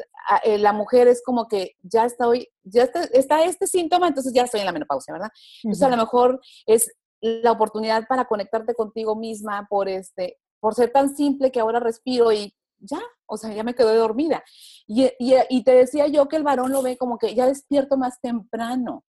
[0.45, 4.45] eh, la mujer es como que ya estoy, ya está, está, este síntoma, entonces ya
[4.45, 5.31] estoy en la menopausia, ¿verdad?
[5.62, 6.90] Entonces a lo mejor es
[7.21, 12.33] la oportunidad para conectarte contigo misma por este, por ser tan simple que ahora respiro
[12.33, 14.42] y ya, o sea, ya me quedé dormida.
[14.87, 18.21] Y, y, te decía yo que el varón lo ve como que ya despierto más
[18.21, 19.05] temprano.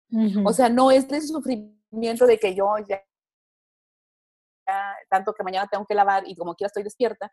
[0.45, 3.01] O sea, no es de sufrimiento de que yo ya,
[5.09, 7.31] tanto que mañana tengo que lavar y como quiera estoy despierta,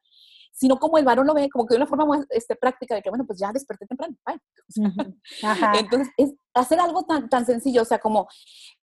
[0.53, 3.03] sino como el varón lo ve como que de una forma muy este, práctica de
[3.03, 4.17] que, bueno, pues ya desperté temprano.
[5.75, 8.29] Entonces, es hacer algo tan, tan sencillo, o sea, como,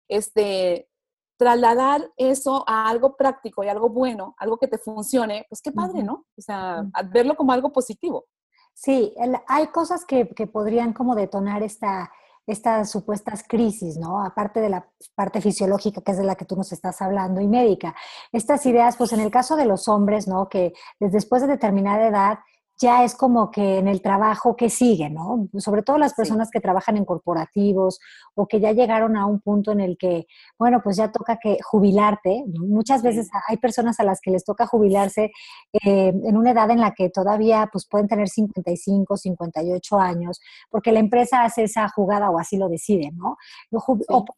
[0.08, 0.90] este,
[1.38, 6.04] trasladar eso a algo práctico y algo bueno, algo que te funcione, pues qué padre,
[6.04, 6.26] ¿no?
[6.36, 8.26] O sea, verlo como algo positivo.
[8.74, 9.14] Sí,
[9.48, 12.12] hay cosas que, podrían como detonar esta,
[12.46, 14.24] estas supuestas crisis, ¿no?
[14.24, 17.48] Aparte de la parte fisiológica, que es de la que tú nos estás hablando, y
[17.48, 17.96] médica.
[18.32, 20.48] Estas ideas, pues en el caso de los hombres, ¿no?
[20.48, 22.40] Que después de determinada edad
[22.80, 25.48] ya es como que en el trabajo que sigue, ¿no?
[25.58, 28.00] Sobre todo las personas que trabajan en corporativos
[28.36, 30.28] o que ya llegaron a un punto en el que,
[30.60, 32.44] bueno, pues ya toca que jubilarte.
[32.48, 35.32] Muchas veces hay personas a las que les toca jubilarse
[35.74, 40.92] eh, en una edad en la que todavía pues pueden tener 55, 58 años, porque
[40.92, 43.38] la empresa hace esa jugada o así lo decide, ¿no?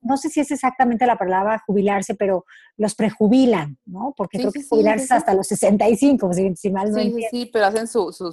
[0.02, 2.46] no sé si es exactamente la palabra jubilarse, pero
[2.80, 4.14] los prejubilan, ¿no?
[4.16, 7.66] Porque creo que jubilarse hasta los 65, si, si mal no Sí, sí, sí, pero
[7.66, 8.29] hacen su, su,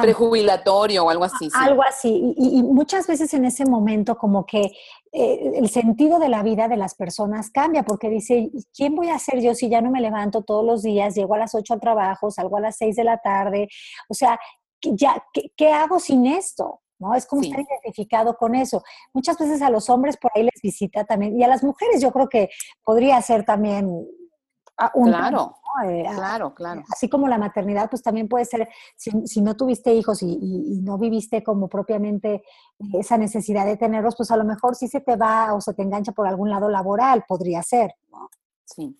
[0.00, 1.48] prejubilatorio o algo así.
[1.54, 2.34] Algo así.
[2.36, 4.72] Y, muchas veces en ese momento como que
[5.12, 9.18] eh, el sentido de la vida de las personas cambia, porque dice, ¿quién voy a
[9.18, 11.80] ser yo si ya no me levanto todos los días, llego a las 8 al
[11.80, 13.68] trabajo, salgo a las 6 de la tarde?
[14.08, 14.38] O sea,
[14.82, 15.22] ya,
[15.56, 16.80] ¿qué, hago sin esto?
[16.98, 17.14] ¿no?
[17.14, 18.82] Es como estar identificado con eso.
[19.12, 22.12] Muchas veces a los hombres por ahí les visita también, y a las mujeres yo
[22.12, 22.48] creo que
[22.84, 24.06] podría ser también
[24.94, 26.82] un claro, eh, claro, claro.
[26.90, 31.42] Así como la maternidad, pues también puede ser, si, no tuviste hijos y, no viviste
[31.42, 32.42] como propiamente
[32.94, 35.82] esa necesidad de tenerlos, pues a lo mejor sí se te va o se te
[35.82, 37.94] engancha por algún lado laboral, podría ser.
[38.64, 38.96] Sí,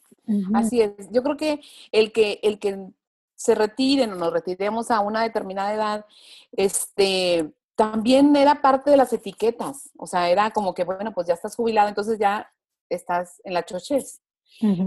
[0.55, 1.11] así es.
[1.11, 2.89] Yo creo que el que, el que
[3.35, 6.07] se retiren o nos retiremos a una determinada edad,
[6.53, 9.91] este, también era parte de las etiquetas.
[9.99, 12.53] O sea, era como que, bueno, pues ya estás jubilado, entonces ya
[12.89, 14.21] estás en la chochez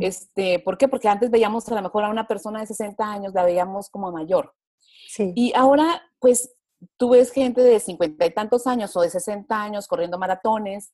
[0.02, 0.88] este, ¿Por qué?
[0.88, 4.12] Porque antes veíamos a lo mejor a una persona de 60 años, la veíamos como
[4.12, 4.54] mayor.
[5.08, 5.34] Sí.
[5.36, 6.56] Y ahora, pues,
[6.98, 10.94] tú ves gente de 50 y tantos años o de 60 años corriendo maratones,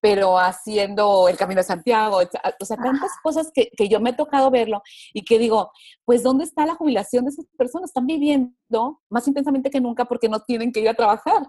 [0.00, 4.14] pero haciendo el Camino de Santiago, o sea, tantas cosas que, que, yo me he
[4.14, 5.70] tocado verlo y que digo,
[6.04, 7.90] pues, ¿dónde está la jubilación de esas personas?
[7.90, 11.46] Están viviendo más intensamente que nunca porque no tienen que ir a trabajar.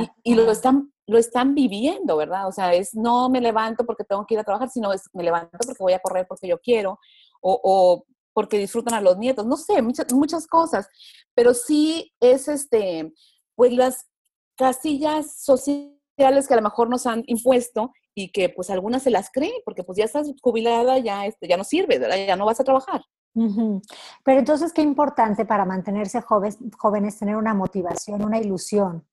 [0.00, 2.48] y, y, lo están lo están viviendo, ¿verdad?
[2.48, 5.22] O sea, es no me levanto porque tengo que ir a trabajar, sino es me
[5.22, 6.98] levanto porque voy a correr porque yo quiero,
[7.40, 10.88] o, porque disfrutan a los nietos, no sé, muchas, muchas cosas,
[11.34, 13.12] pero sí es este,
[13.54, 14.06] pues las
[14.56, 15.96] casillas sociales
[16.48, 19.84] que a lo mejor nos han impuesto y que pues algunas se las creen, porque
[19.84, 22.16] pues ya estás jubilada, ya, este, ya no sirve, ¿verdad?
[22.26, 23.02] ya no vas a trabajar.
[24.24, 29.06] Pero entonces, qué importante para mantenerse jóvenes, jóvenes tener una motivación, una ilusión.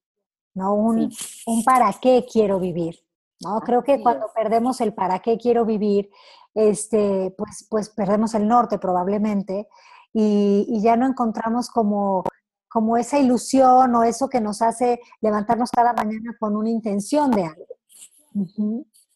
[0.54, 0.74] ¿No?
[0.74, 1.12] Un,
[1.46, 3.00] un para qué quiero vivir,
[3.42, 3.60] ¿no?
[3.62, 6.10] Creo que cuando perdemos el para qué quiero vivir,
[6.54, 9.68] este, pues, pues perdemos el norte probablemente
[10.14, 12.24] y, ya no encontramos como,
[12.70, 17.46] como esa ilusión o eso que nos hace levantarnos cada mañana con una intención de
[17.46, 17.66] algo.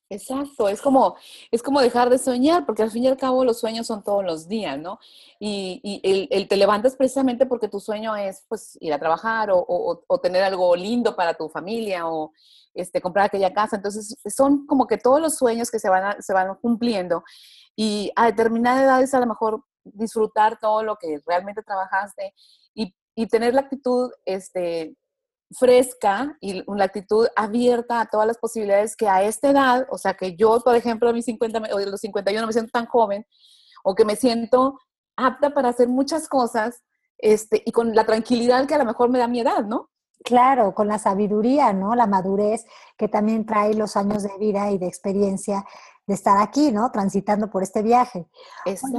[0.09, 1.17] Exacto, es como,
[1.51, 4.23] es como dejar de soñar, porque al fin y al cabo los sueños son todos
[4.23, 4.99] los días, ¿no?
[5.37, 9.65] Y, y el, te levantas precisamente porque tu sueño es pues ir a trabajar o,
[10.07, 12.31] o, tener algo lindo para tu familia o
[12.73, 13.75] este, comprar aquella casa.
[13.75, 17.23] Entonces son como que todos los sueños que se van, se van cumpliendo
[17.75, 22.33] y a determinada edad es a lo mejor disfrutar todo lo que realmente trabajaste
[22.73, 24.95] y, y tener la actitud este,
[25.51, 30.15] fresca y una actitud abierta a todas las posibilidades que a esta edad, o sea,
[30.15, 33.25] que yo, por ejemplo, a mis 50 o los 51 me siento tan joven,
[33.83, 34.79] o que me siento
[35.15, 36.83] apta para hacer muchas cosas,
[37.17, 39.89] este, y con la tranquilidad que a lo mejor me da mi edad, ¿no?
[40.23, 41.95] Claro, con la sabiduría, ¿no?
[41.95, 42.65] La madurez
[42.97, 45.65] que también trae los años de vida y de experiencia
[46.07, 46.89] de estar aquí, ¿no?
[46.89, 48.27] Transitando por este viaje.
[48.65, 48.97] Exacto.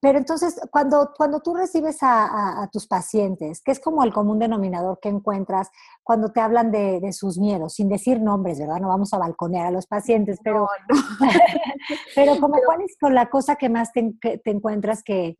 [0.00, 4.98] pero entonces, cuando, cuando tú recibes a, tus pacientes, ¿qué es como el común denominador
[5.00, 5.70] que encuentras
[6.02, 7.74] cuando te hablan de, sus miedos?
[7.74, 8.80] Sin decir nombres, ¿verdad?
[8.80, 10.68] No vamos a balconear a los pacientes, pero,
[12.16, 15.36] pero como cuál es con la cosa que más te, te encuentras que,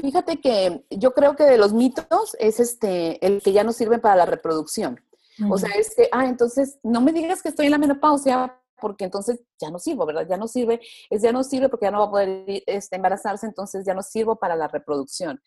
[0.00, 3.98] Fíjate que yo creo que de los mitos es este el que ya no sirve
[3.98, 5.00] para la reproducción.
[5.48, 9.04] O sea, es que, ah, entonces no me digas que estoy en la menopausia porque
[9.04, 10.26] entonces ya no sirvo, ¿verdad?
[10.28, 13.46] Ya no sirve, es ya no sirve porque ya no va a poder este, embarazarse,
[13.46, 15.40] entonces ya no sirvo para la reproducción.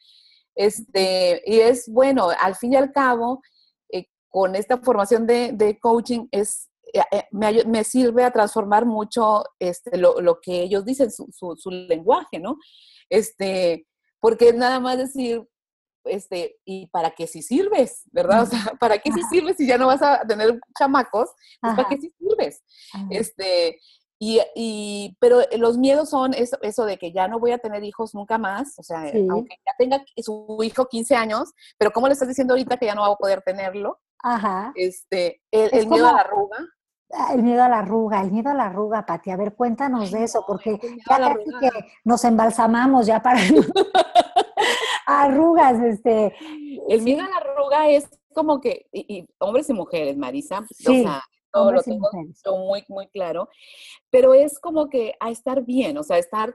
[0.55, 3.41] Este, y es bueno, al fin y al cabo,
[3.89, 9.97] eh, con esta formación de, coaching, es, eh, eh, me, sirve a transformar mucho este,
[9.97, 12.57] lo, lo que ellos dicen, su, su, su, lenguaje, ¿no?
[13.09, 13.87] Este,
[14.19, 15.47] porque es nada más decir,
[16.05, 18.43] este, y para qué si sirves, ¿verdad?
[18.43, 21.29] O sea, ¿para qué si sirves si ya no vas a tener chamacos?
[21.61, 22.63] Pues, ¿Para qué si sirves?
[23.09, 23.79] Este,
[24.19, 27.83] y, y, pero los miedos son eso, eso, de que ya no voy a tener
[27.83, 32.13] hijos nunca más, o sea, aunque ya tenga su hijo 15 años, pero ¿cómo le
[32.13, 33.99] estás diciendo ahorita que ya no va a poder tenerlo?
[34.19, 34.71] Ajá.
[34.75, 36.57] Este, el, miedo a la arruga.
[37.11, 39.29] Ah, el miedo a la arruga, el miedo a la arruga, Pati.
[39.29, 41.69] A ver, cuéntanos de eso, porque ya casi que
[42.05, 43.39] nos embalsamamos ya para
[45.05, 46.33] arrugas, este.
[46.87, 51.03] El miedo a la arruga es como que, y, hombres y mujeres, Marisa, sí, o
[51.03, 52.09] sea, todo lo tengo
[52.65, 53.47] muy, muy claro,
[54.09, 56.53] pero es como que a estar bien, o sea, estar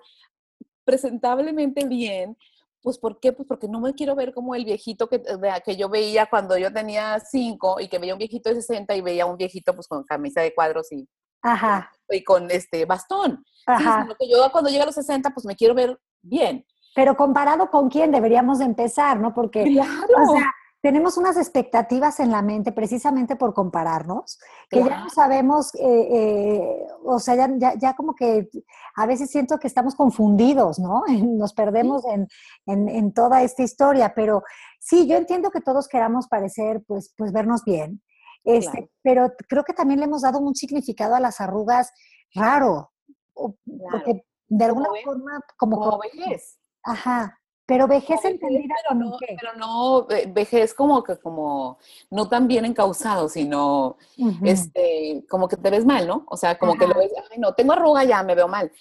[0.84, 2.36] presentablemente bien,
[2.80, 3.32] Pues, ¿por qué?
[3.32, 5.20] Pues porque no me quiero ver como el viejito que,
[5.64, 9.00] que yo veía cuando yo tenía cinco y que veía un viejito de 60 y
[9.00, 11.06] veía un viejito pues con camisa de cuadros y,
[11.42, 11.90] Ajá.
[12.08, 13.44] y con este bastón.
[13.66, 14.06] Ajá.
[14.08, 16.64] Sí, que yo cuando llegue a los 60 pues me quiero ver bien.
[16.98, 19.32] Pero comparado con quién deberíamos de empezar, ¿no?
[19.32, 20.02] Porque, claro.
[20.20, 25.72] o sea, tenemos unas expectativas en la mente precisamente por compararnos, que ya no sabemos,
[25.76, 28.48] eh, eh, o sea, ya, ya, ya, como que
[28.96, 31.04] a veces siento que estamos confundidos, ¿no?
[31.38, 32.26] Nos perdemos en,
[32.66, 34.42] en, en, toda esta historia, pero
[34.80, 38.02] sí, yo entiendo que todos queramos parecer, pues, pues vernos bien,
[38.42, 38.90] este, claro.
[39.02, 41.92] pero creo que también le hemos dado un significado a las arrugas
[42.34, 42.90] raro,
[43.36, 43.54] claro.
[43.92, 46.58] porque de alguna como forma, como, como, como vejez.
[46.82, 49.36] Ajá, pero vejez Como entendida pero como no, qué?
[49.38, 51.78] pero no, vejez como que como,
[52.10, 53.98] no tan bien encausado, sino
[54.42, 56.24] este, como que te ves mal, ¿no?
[56.28, 58.72] O sea, como que lo ves, ay, no, tengo arruga, ya me veo mal.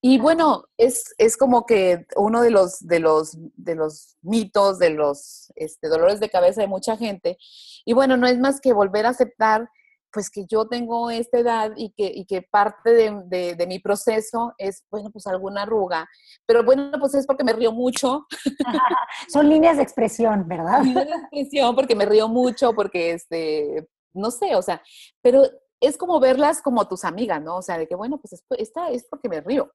[0.00, 4.90] Y bueno, es, es como que uno de los, de los, de los mitos, de
[4.90, 7.38] los este, dolores de cabeza de mucha gente.
[7.84, 9.70] Y bueno, no es más que volver a aceptar
[10.12, 13.78] pues que yo tengo esta edad y que, y que parte de, de, de, mi
[13.78, 16.08] proceso es, bueno, pues alguna arruga.
[16.46, 18.26] Pero bueno, pues es porque me río mucho.
[19.28, 20.82] Son líneas de expresión, ¿verdad?
[20.82, 24.82] Líneas de expresión, porque me río mucho, porque, este, no sé, o sea,
[25.22, 25.44] pero
[25.82, 27.56] es como verlas como tus amigas, ¿no?
[27.56, 29.72] O sea, de que, bueno, pues esta es porque me río.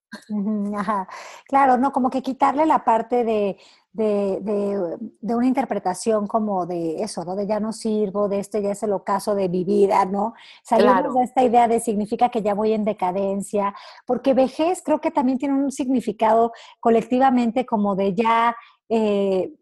[0.76, 1.06] Ajá.
[1.46, 3.58] Claro, no, como que quitarle la parte de,
[3.98, 7.34] de, de, de, una interpretación como de eso, ¿no?
[7.34, 10.34] De ya no sirvo, de este ya es el ocaso de mi vida, ¿no?
[10.62, 11.12] Salimos Claro.
[11.14, 13.74] de esta idea de significa que ya voy en decadencia,
[14.06, 18.56] porque vejez creo que también tiene un significado colectivamente como de ya...
[18.88, 19.52] Eh,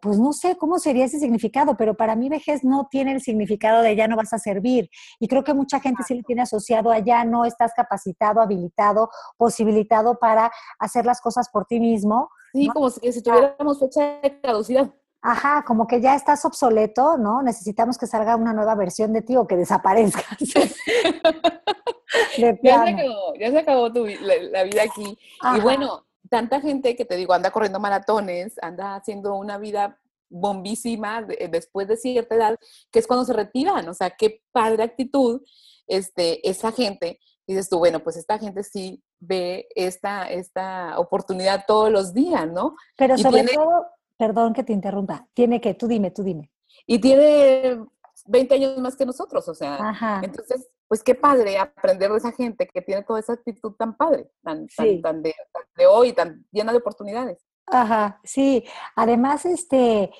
[0.00, 3.82] pues no sé cómo sería ese significado, pero para mí vejez no tiene el significado
[3.82, 4.88] de ya no vas a servir.
[5.18, 9.10] Y creo que mucha gente sí lo tiene asociado a ya no estás capacitado, habilitado,
[9.36, 12.30] posibilitado para hacer las cosas por ti mismo.
[12.52, 12.74] Sí, ¿no?
[12.74, 14.92] como si, si tuviéramos fecha de caducidad.
[15.24, 17.42] Ajá, como que ya estás obsoleto, ¿no?
[17.42, 20.36] Necesitamos que salga una nueva versión de ti o que desaparezcas.
[22.38, 25.16] de ya, se acabó, ya se acabó tu, la, la vida aquí.
[25.40, 25.58] Ajá.
[25.58, 29.98] Y bueno, tanta gente que te digo, anda corriendo maratones, anda haciendo una vida
[30.30, 32.56] bombísima de- después de cierta edad,
[32.90, 33.86] que es cuando se retiran.
[33.86, 35.42] O sea, qué padre actitud
[35.86, 37.20] este, esa gente.
[37.46, 42.50] Y dices tú, bueno, pues esta gente sí ve esta, esta oportunidad todos los días,
[42.50, 42.76] ¿no?
[42.96, 46.50] Pero y sobre tiene- todo, perdón que te interrumpa, tiene que, tú dime, tú dime.
[46.86, 47.78] Y tiene
[48.24, 50.20] 20 años más que nosotros, o sea, Ajá.
[50.24, 54.30] entonces, pues qué padre aprender de esa gente que tiene toda esa actitud tan padre,
[54.42, 57.38] tan, tan, tan de, tan de hoy, tan llena de oportunidades.
[57.64, 58.62] Ajá, sí.
[58.94, 60.10] Además, este,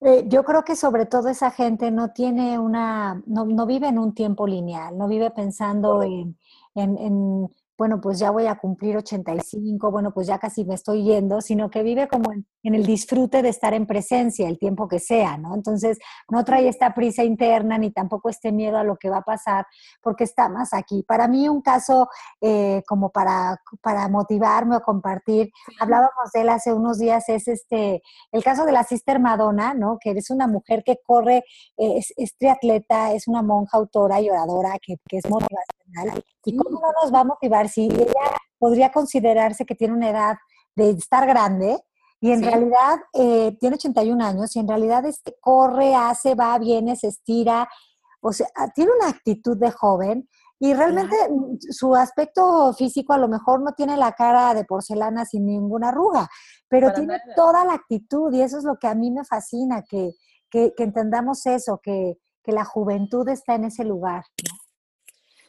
[0.00, 4.00] eh, yo creo que sobre todo esa gente no tiene una, no, no vive en
[4.00, 6.36] un tiempo lineal, no vive pensando en,
[6.74, 11.04] en, en, bueno, pues ya voy a cumplir 85, bueno, pues ya casi me estoy
[11.04, 14.88] yendo, sino que vive como en, en el disfrute de estar en presencia el tiempo
[14.88, 15.54] que sea, ¿no?
[15.54, 15.98] Entonces,
[16.30, 19.66] no trae esta prisa interna ni tampoco este miedo a lo que va a pasar,
[20.02, 21.02] porque está más aquí.
[21.02, 22.08] Para mí, un caso
[22.40, 28.02] eh, como para, para motivarme o compartir, hablábamos de él hace unos días, es este,
[28.32, 29.98] el caso de la Sister Madonna, ¿no?
[30.00, 31.44] Que es una mujer que corre,
[31.76, 35.24] es, es triatleta, es una monja autora y oradora que, que es
[36.44, 38.06] ¿Y cómo no nos va a motivar si ella
[38.58, 40.36] podría considerarse que tiene una edad
[40.74, 41.78] de estar grande?
[42.20, 42.44] Y en Sí.
[42.46, 47.68] realidad eh, tiene 81 años y en realidad este, corre, hace, va, viene, se estira.
[48.22, 50.28] O sea, ah, tiene una actitud de joven
[50.58, 55.26] y realmente mm, su aspecto físico a lo mejor no tiene la cara de porcelana
[55.26, 56.26] sin ninguna arruga,
[56.68, 57.34] pero Para tiene nada.
[57.36, 60.12] toda la actitud y eso es lo que a mí me fascina, que,
[60.50, 64.24] que, que entendamos eso, que, que la juventud está en ese lugar.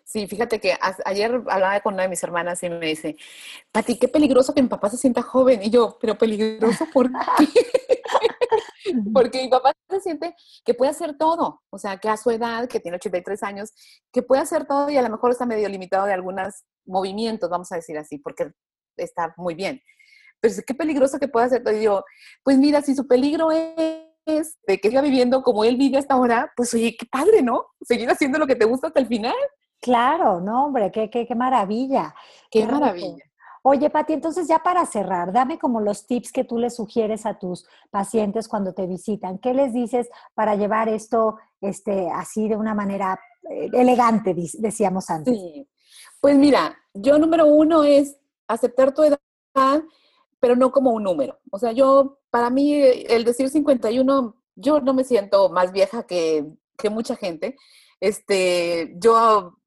[0.07, 3.17] Sí, fíjate que a- ayer hablaba con una de mis hermanas y me dice,
[3.73, 5.61] Pati, qué peligroso que mi papá se sienta joven.
[5.61, 7.17] Y yo, pero peligroso, ¿por qué?
[9.13, 10.33] Porque mi papá se siente
[10.63, 13.73] que puede hacer todo, o sea, que a su edad, que tiene 83 años,
[14.13, 17.69] que puede hacer todo y a lo mejor está medio limitado de algunos movimientos, vamos
[17.73, 18.51] a decir así, porque
[18.95, 19.81] está muy bien.
[20.39, 21.75] Pero qué peligroso que pueda hacer todo.
[21.75, 22.05] Y yo,
[22.43, 26.53] pues mira, si su peligro es de que siga viviendo como él vive hasta ahora,
[26.55, 27.65] pues oye, qué padre, ¿no?
[27.81, 29.35] Seguir haciendo lo que te gusta hasta el final.
[29.81, 32.13] Claro, no, hombre, qué, qué, qué maravilla.
[32.49, 33.23] Qué, maravilla.
[33.69, 37.37] Oye, Pati, entonces ya para cerrar, dame como los tips que tú les sugieres a
[37.37, 39.39] tus pacientes cuando te visitan.
[39.39, 43.19] ¿Qué les dices para llevar esto este, así de una manera
[43.49, 45.33] eh, elegante, decíamos antes?
[45.37, 45.67] Sí.
[46.21, 48.17] Pues mira, yo número uno es
[48.47, 49.19] aceptar tu edad,
[50.39, 51.37] pero no como un número.
[51.51, 56.45] O sea, yo, para mí, el decir 51, yo no me siento más vieja que,
[56.77, 57.57] que mucha gente.
[57.99, 59.57] Este, yo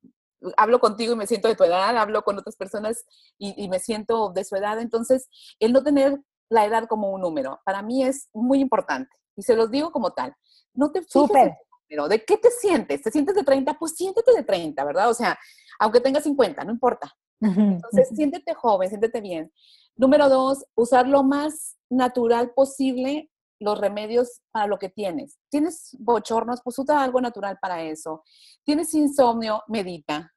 [0.56, 3.04] hablo contigo y me siento de tu edad, hablo con otras personas
[3.38, 4.80] y, y me siento de su edad.
[4.80, 5.28] Entonces,
[5.58, 7.60] el no tener la edad como un número.
[7.64, 10.34] Para mí es muy importante y se los digo como tal.
[10.74, 11.52] No te fijes
[11.90, 13.02] pero ¿de qué te sientes?
[13.02, 13.74] ¿Te sientes de 30?
[13.74, 15.10] Pues siéntete de 30, ¿verdad?
[15.10, 15.36] O sea,
[15.80, 17.12] aunque tengas 50, no importa.
[17.40, 19.52] Entonces, siéntete joven, siéntete bien.
[19.96, 23.28] Número dos, usar lo más natural posible
[23.60, 25.38] los remedios para lo que tienes.
[25.50, 26.60] ¿Tienes bochornos?
[26.64, 28.24] Pues usa algo natural para eso.
[28.64, 29.62] ¿Tienes insomnio?
[29.68, 30.32] Medita.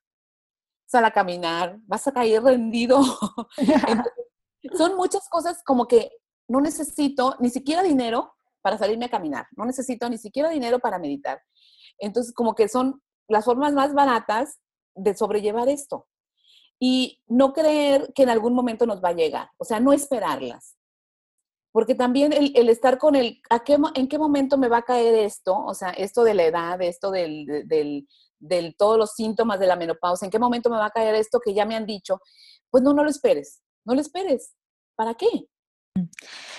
[0.86, 1.80] Sal a caminar.
[1.88, 3.02] Vas a caer rendido.
[4.78, 6.12] son muchas cosas como que
[6.48, 9.48] no necesito ni siquiera dinero para salirme a caminar.
[9.56, 11.42] No necesito ni siquiera dinero para meditar.
[11.98, 14.60] Entonces, como que son las formas más baratas
[14.96, 16.08] de sobrellevar esto.
[16.78, 19.50] Y no creer que en algún momento nos va a llegar.
[19.58, 20.76] O sea, no esperarlas
[21.74, 25.16] porque también el, estar con el, ¿a qué, ¿en qué momento me va a caer
[25.16, 25.58] esto?
[25.58, 28.08] O sea, esto de la edad, esto del, del,
[28.38, 31.40] del, todos los síntomas de la menopausia, ¿en qué momento me va a caer esto
[31.44, 32.22] que ya me han dicho?
[32.70, 34.54] Pues no, no lo esperes, no lo esperes.
[34.96, 35.48] ¿Para qué?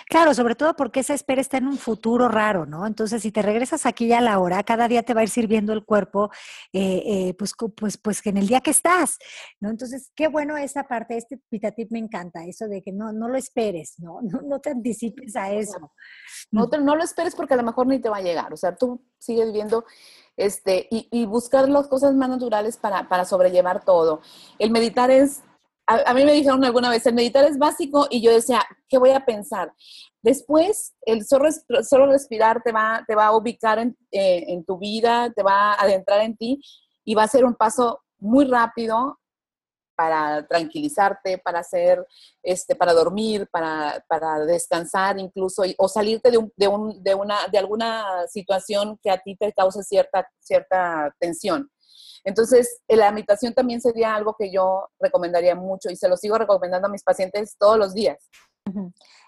[0.08, 2.86] Claro, sobre todo porque esa espera está en un futuro raro, ¿no?
[2.86, 5.30] Entonces, si te regresas aquí ya a la hora, cada día te va a ir
[5.30, 6.30] sirviendo el cuerpo,
[6.72, 9.18] eh, eh, pues, pues, pues en el día que estás,
[9.60, 9.70] ¿no?
[9.70, 13.36] Entonces, qué bueno esa parte, este pitatip me encanta, eso de que no, no lo
[13.36, 14.20] esperes, ¿no?
[14.44, 15.92] No, te anticipes a eso.
[16.52, 18.76] No, no lo esperes porque a lo mejor ni te va a llegar, o sea,
[18.76, 19.84] tú sigues viviendo
[20.36, 24.20] este, y, y buscar las cosas más naturales para, para sobrellevar todo.
[24.58, 25.42] El meditar es
[25.86, 29.10] a, mí me dijeron alguna vez, el meditar es básico y yo decía, ¿qué voy
[29.10, 29.72] a pensar?
[30.22, 35.30] Después, el solo, respirar te va, te va a ubicar en, eh, en, tu vida,
[35.34, 36.60] te va a adentrar en ti
[37.04, 39.18] y va a ser un paso muy rápido
[39.94, 42.04] para tranquilizarte, para hacer,
[42.42, 47.46] este, para dormir, para, para descansar incluso, o salirte de, un, de, un, de, una,
[47.48, 51.70] de alguna situación que a ti te cause cierta, cierta tensión.
[52.24, 56.88] Entonces, la meditación también sería algo que yo recomendaría mucho y se lo sigo recomendando
[56.88, 58.30] a mis pacientes todos los días.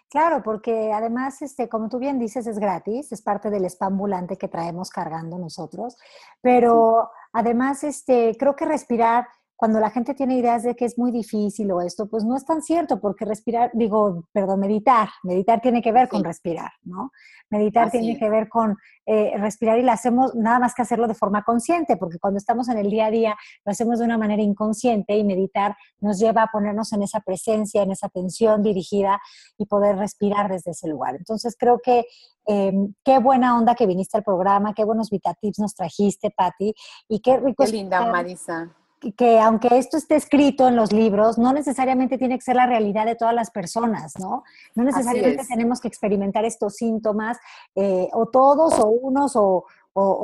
[0.09, 4.39] Claro, porque además, este, como tú bien dices, es gratis, es parte del spa ambulante
[4.39, 5.97] que traemos cargando nosotros,
[6.41, 9.27] pero además, este, creo que respirar
[9.57, 12.45] cuando la gente tiene ideas de que es muy difícil o esto, pues no es
[12.45, 17.11] tan cierto, porque respirar, digo, perdón, meditar, meditar tiene que ver con respirar, ¿no?
[17.49, 18.77] Meditar tiene que ver con
[19.07, 22.69] eh, respirar y lo hacemos nada más que hacerlo de forma consciente, porque cuando estamos
[22.69, 26.43] en el día a día lo hacemos de una manera inconsciente y meditar nos lleva
[26.43, 29.21] a ponernos en esa presencia, en esa atención dirigida
[29.57, 31.15] y poder respirar desde ese lugar.
[31.17, 32.05] Entonces creo que
[32.47, 36.75] em, qué buena onda que viniste al programa, qué buenos VitaTips nos trajiste, Patti,
[37.09, 37.65] y qué rico.
[37.65, 38.71] Qué linda, Marisa
[39.17, 43.05] que aunque esto esté escrito en los libros, no necesariamente tiene que ser la realidad
[43.05, 44.43] de todas las personas, ¿no?
[44.75, 47.39] No necesariamente tenemos que experimentar estos síntomas,
[47.75, 49.65] eh, o todos, o unos, o,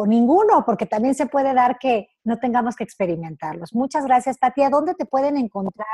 [0.07, 3.75] ninguno, porque también se puede dar que no tengamos que experimentarlos.
[3.75, 4.63] Muchas gracias, Pati.
[4.71, 5.87] dónde te pueden encontrar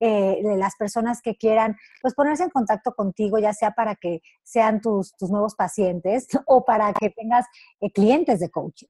[0.00, 4.80] eh, las personas que quieran pues, ponerse en contacto contigo, ya sea para que sean
[4.80, 7.44] tus, nuevos pacientes o para que tengas
[7.82, 8.88] eh, clientes de coaching?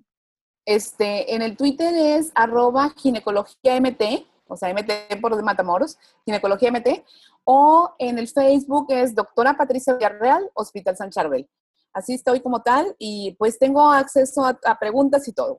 [0.68, 4.02] Este, en el Twitter es arroba ginecología MT,
[4.48, 7.06] o sea, MT por Matamoros, ginecología MT,
[7.44, 11.48] o en el Facebook es doctora Patricia Villarreal, Hospital San Charbel.
[11.94, 15.58] Así estoy como tal y pues tengo acceso a, preguntas y todo.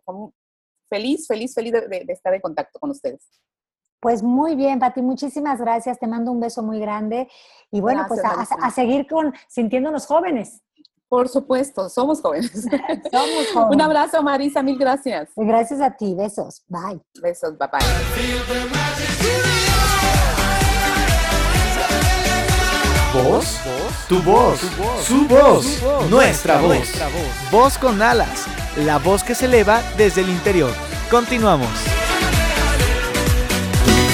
[0.88, 3.28] Feliz, feliz, feliz de, estar en contacto con ustedes.
[4.00, 5.98] Pues muy bien, Pati, muchísimas gracias.
[5.98, 7.28] Te mando un beso muy grande
[7.72, 10.62] y bueno, pues a, seguir con sintiéndonos jóvenes.
[11.10, 12.52] Por supuesto, somos jóvenes.
[12.52, 12.72] somos
[13.54, 13.72] jóvenes.
[13.76, 15.30] Un abrazo, Marisa, mil gracias.
[15.36, 16.64] Gracias a ti, besos.
[16.68, 17.02] Bye.
[17.20, 18.90] Besos, bye bye.
[23.14, 23.58] ¿Voz?
[24.08, 24.60] Tu voz,
[25.04, 26.88] su voz, nuestra voz.
[27.52, 28.46] Voz con alas,
[28.78, 30.72] la voz que se eleva desde el interior.
[31.10, 31.70] Continuamos.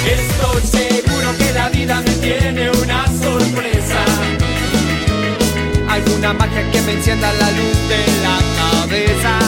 [0.07, 2.69] Estoy seguro que la vida me tiene
[6.25, 9.39] alguna magia que me encienda la luz de la cabeza.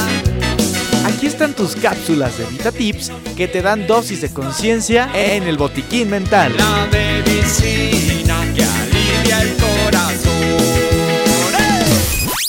[1.06, 5.58] Aquí están tus cápsulas de Vita Tips que te dan dosis de conciencia en el
[5.58, 6.54] botiquín mental.
[6.58, 9.77] La medicina que alivia el corazón.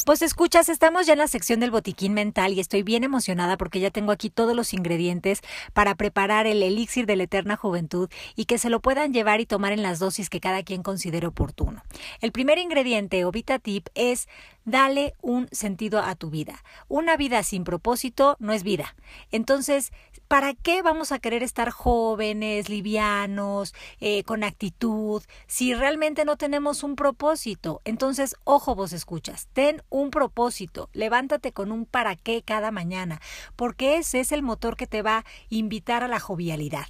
[0.08, 3.78] Pues escuchas, estamos ya en la sección del botiquín mental y estoy bien emocionada porque
[3.78, 5.42] ya tengo aquí todos los ingredientes
[5.74, 9.44] para preparar el elixir de la eterna juventud y que se lo puedan llevar y
[9.44, 11.82] tomar en las dosis que cada quien considere oportuno.
[12.22, 14.28] El primer ingrediente o Tip es
[14.64, 16.62] dale un sentido a tu vida.
[16.88, 18.94] Una vida sin propósito no es vida.
[19.30, 19.92] Entonces,
[20.28, 26.82] ¿para qué vamos a querer estar jóvenes, livianos, eh, con actitud, si realmente no tenemos
[26.82, 27.80] un propósito?
[27.84, 33.20] Entonces, ojo vos escuchas, ten un propósito, levántate con un para qué cada mañana,
[33.56, 36.86] porque ese es el motor que te va a invitar a la jovialidad.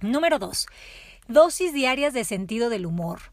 [0.00, 0.66] Número dos,
[1.28, 3.31] dosis diarias de sentido del humor.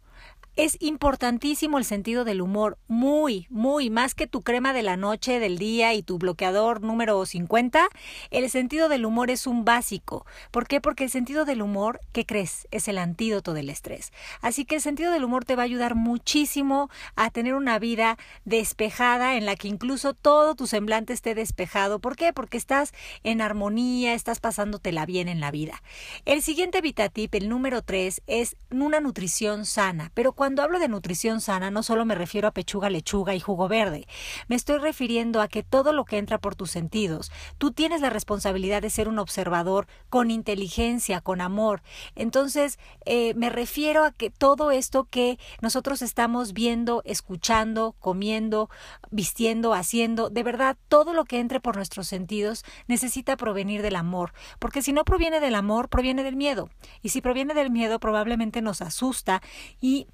[0.60, 5.40] Es importantísimo el sentido del humor, muy, muy, más que tu crema de la noche,
[5.40, 7.88] del día y tu bloqueador número 50,
[8.30, 10.26] el sentido del humor es un básico.
[10.52, 10.82] ¿Por qué?
[10.82, 12.68] Porque el sentido del humor, ¿qué crees?
[12.72, 14.12] Es el antídoto del estrés.
[14.42, 18.18] Así que el sentido del humor te va a ayudar muchísimo a tener una vida
[18.44, 22.00] despejada en la que incluso todo tu semblante esté despejado.
[22.00, 22.34] ¿Por qué?
[22.34, 22.92] Porque estás
[23.24, 25.82] en armonía, estás pasándotela bien en la vida.
[26.26, 30.88] El siguiente Vitatip, el número 3, es una nutrición sana, pero cuando cuando hablo de
[30.88, 34.08] nutrición sana, no solo me refiero a pechuga, lechuga y jugo verde.
[34.48, 38.10] Me estoy refiriendo a que todo lo que entra por tus sentidos, tú tienes la
[38.10, 41.84] responsabilidad de ser un observador con inteligencia, con amor.
[42.16, 48.72] Entonces, eh, me refiero a que todo esto que nosotros estamos viendo, escuchando, comiendo,
[49.12, 54.34] vistiendo, haciendo, de verdad, todo lo que entre por nuestros sentidos necesita provenir del amor,
[54.58, 56.72] porque si no proviene del amor, proviene del miedo.
[57.04, 59.44] Y si proviene del miedo, probablemente nos asusta
[59.80, 60.08] y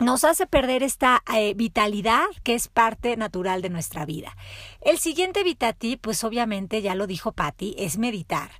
[0.00, 4.36] nos hace perder esta eh, vitalidad que es parte natural de nuestra vida.
[4.80, 8.50] El siguiente Vitatip, pues obviamente ya lo dijo Patti, es meditar.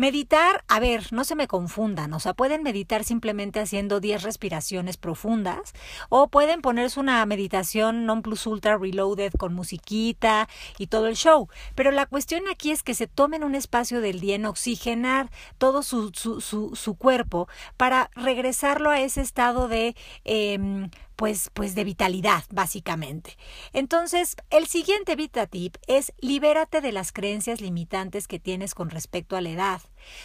[0.00, 4.96] Meditar, a ver, no se me confundan, o sea, pueden meditar simplemente haciendo 10 respiraciones
[4.96, 5.74] profundas
[6.08, 10.48] o pueden ponerse una meditación non plus ultra reloaded con musiquita
[10.78, 11.52] y todo el show.
[11.74, 15.28] Pero la cuestión aquí es que se tomen un espacio del día en oxigenar
[15.58, 17.46] todo su, su, su, su cuerpo
[17.76, 19.94] para regresarlo a ese estado de
[20.24, 20.88] eh,
[21.20, 23.36] pues, pues de vitalidad, básicamente.
[23.74, 29.42] Entonces, el siguiente VitaTip es libérate de las creencias limitantes que tienes con respecto a
[29.42, 29.82] la edad.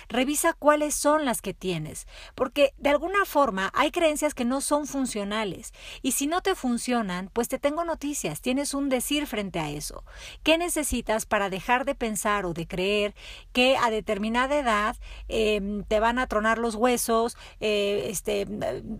[0.07, 4.87] Revisa cuáles son las que tienes, porque de alguna forma hay creencias que no son
[4.87, 5.73] funcionales.
[6.01, 10.05] Y si no te funcionan, pues te tengo noticias, tienes un decir frente a eso.
[10.43, 13.15] ¿Qué necesitas para dejar de pensar o de creer
[13.51, 14.95] que a determinada edad
[15.27, 18.47] em, te van a tronar los huesos, eh, este,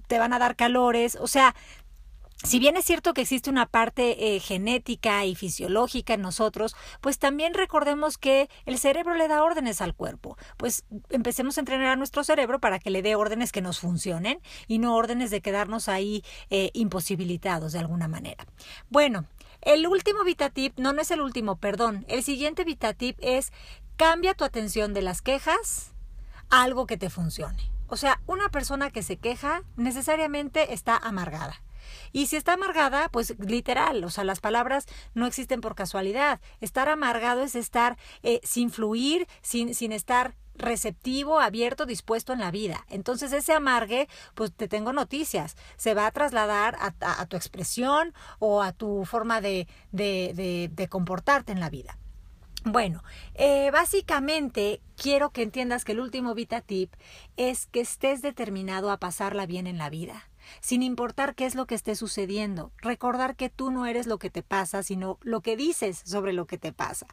[0.08, 1.18] te van a dar calores?
[1.22, 1.56] O sea,
[2.46, 7.18] si bien es cierto que existe una parte eh, genética y fisiológica en nosotros, pues
[7.18, 10.38] también recordemos que el cerebro le da órdenes al cuerpo.
[10.58, 14.40] Pues empecemos a entrenar a nuestro cerebro para que le dé órdenes que nos funcionen
[14.68, 18.46] y no órdenes de quedarnos ahí eh, imposibilitados de alguna manera.
[18.90, 19.26] Bueno,
[19.62, 22.06] el último VitaTip, no, no es el último, perdón.
[22.08, 23.52] El siguiente VitaTip es
[23.98, 25.94] cambia tu atención de las quejas
[26.50, 27.72] a algo que te funcione.
[27.88, 31.62] O sea, una persona que se queja necesariamente está amargada.
[32.12, 36.42] Y si está amargada, pues literal, o sea, las palabras no existen por casualidad.
[36.62, 42.52] Estar amargado es estar eh, sin fluir, sin, sin estar receptivo, abierto, dispuesto en la
[42.52, 42.86] vida.
[42.90, 48.62] Entonces ese amargue, pues te tengo noticias, se va a trasladar a, tu expresión o
[48.62, 49.68] a tu forma de,
[50.90, 51.98] comportarte en la vida.
[52.64, 53.04] Bueno,
[53.36, 56.92] eh, básicamente quiero que entiendas que el último Vita Tip
[57.38, 60.28] es que estés determinado a pasarla bien en la vida
[60.62, 62.72] sin importar qué es lo que esté sucediendo.
[62.78, 66.46] Recordar que tú no eres lo que te pasa, sino lo que dices sobre lo
[66.46, 67.08] que te pasa.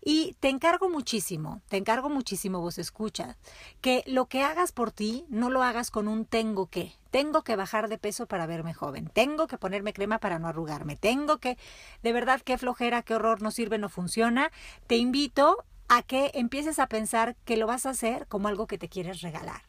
[0.00, 3.36] Y te encargo muchísimo, te encargo muchísimo, vos escuchas,
[3.80, 6.92] que lo que hagas por ti no lo hagas con un tengo que.
[7.10, 9.08] Tengo que bajar de peso para verme joven.
[9.08, 10.96] Tengo que ponerme crema para no arrugarme.
[10.96, 11.56] Tengo que,
[12.02, 14.50] de verdad, qué flojera, qué horror, no sirve, no funciona.
[14.86, 18.78] Te invito a que empieces a pensar que lo vas a hacer como algo que
[18.78, 19.62] te quieres regalar.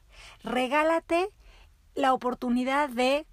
[0.44, 1.30] Regálate
[1.98, 3.26] la oportunidad de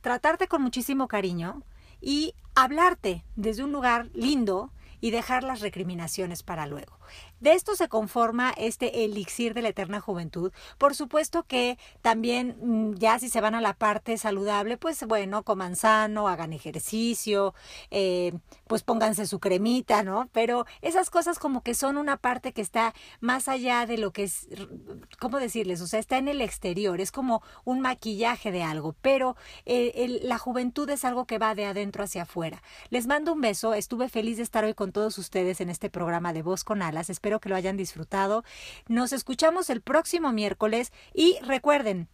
[0.00, 1.62] tratarte con muchísimo cariño
[2.00, 4.72] y hablarte desde un lugar lindo
[5.02, 6.96] y dejar las recriminaciones para luego.
[7.40, 10.52] De esto se conforma este elixir de la eterna juventud.
[10.78, 15.42] Por supuesto que también mm, ya si se van a la parte saludable, pues bueno,
[15.42, 17.52] coman sano, hagan ejercicio,
[17.90, 18.32] eh,
[18.68, 20.28] pues pónganse su cremita, ¿no?
[20.32, 24.22] Pero esas cosas como que son una parte que está más allá de lo que
[24.22, 24.46] es,
[25.18, 25.80] ¿cómo decirles?
[25.80, 29.34] O sea, está en el exterior, es como un maquillaje de algo, pero
[29.66, 32.62] eh, la juventud es algo que va de adentro hacia afuera.
[32.90, 36.32] Les mando un beso, estuve feliz de estar hoy con todos ustedes en este programa
[36.32, 38.44] de Voz con Alas, espero que lo hayan disfrutado.
[38.88, 42.08] Nos escuchamos el próximo miércoles y recuerden,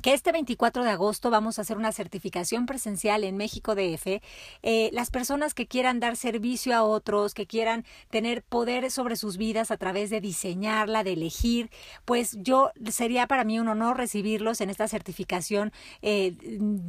[0.00, 4.20] que este 24 de agosto vamos a hacer una certificación presencial en México DF.
[4.62, 9.36] Eh, las personas que quieran dar servicio a otros, que quieran tener poder sobre sus
[9.36, 11.70] vidas a través de diseñarla, de elegir,
[12.04, 16.36] pues yo sería para mí un honor recibirlos en esta certificación eh,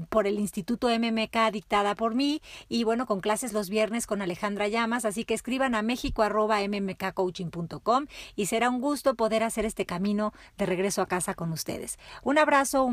[0.10, 4.68] por el Instituto MMK dictada por mí y bueno, con clases los viernes con Alejandra
[4.68, 5.06] Llamas.
[5.06, 11.01] Así que escriban a mexico.mmkcoaching.com y será un gusto poder hacer este camino de regreso
[11.01, 11.99] a casa con ustedes.
[12.24, 12.93] Un abrazo, un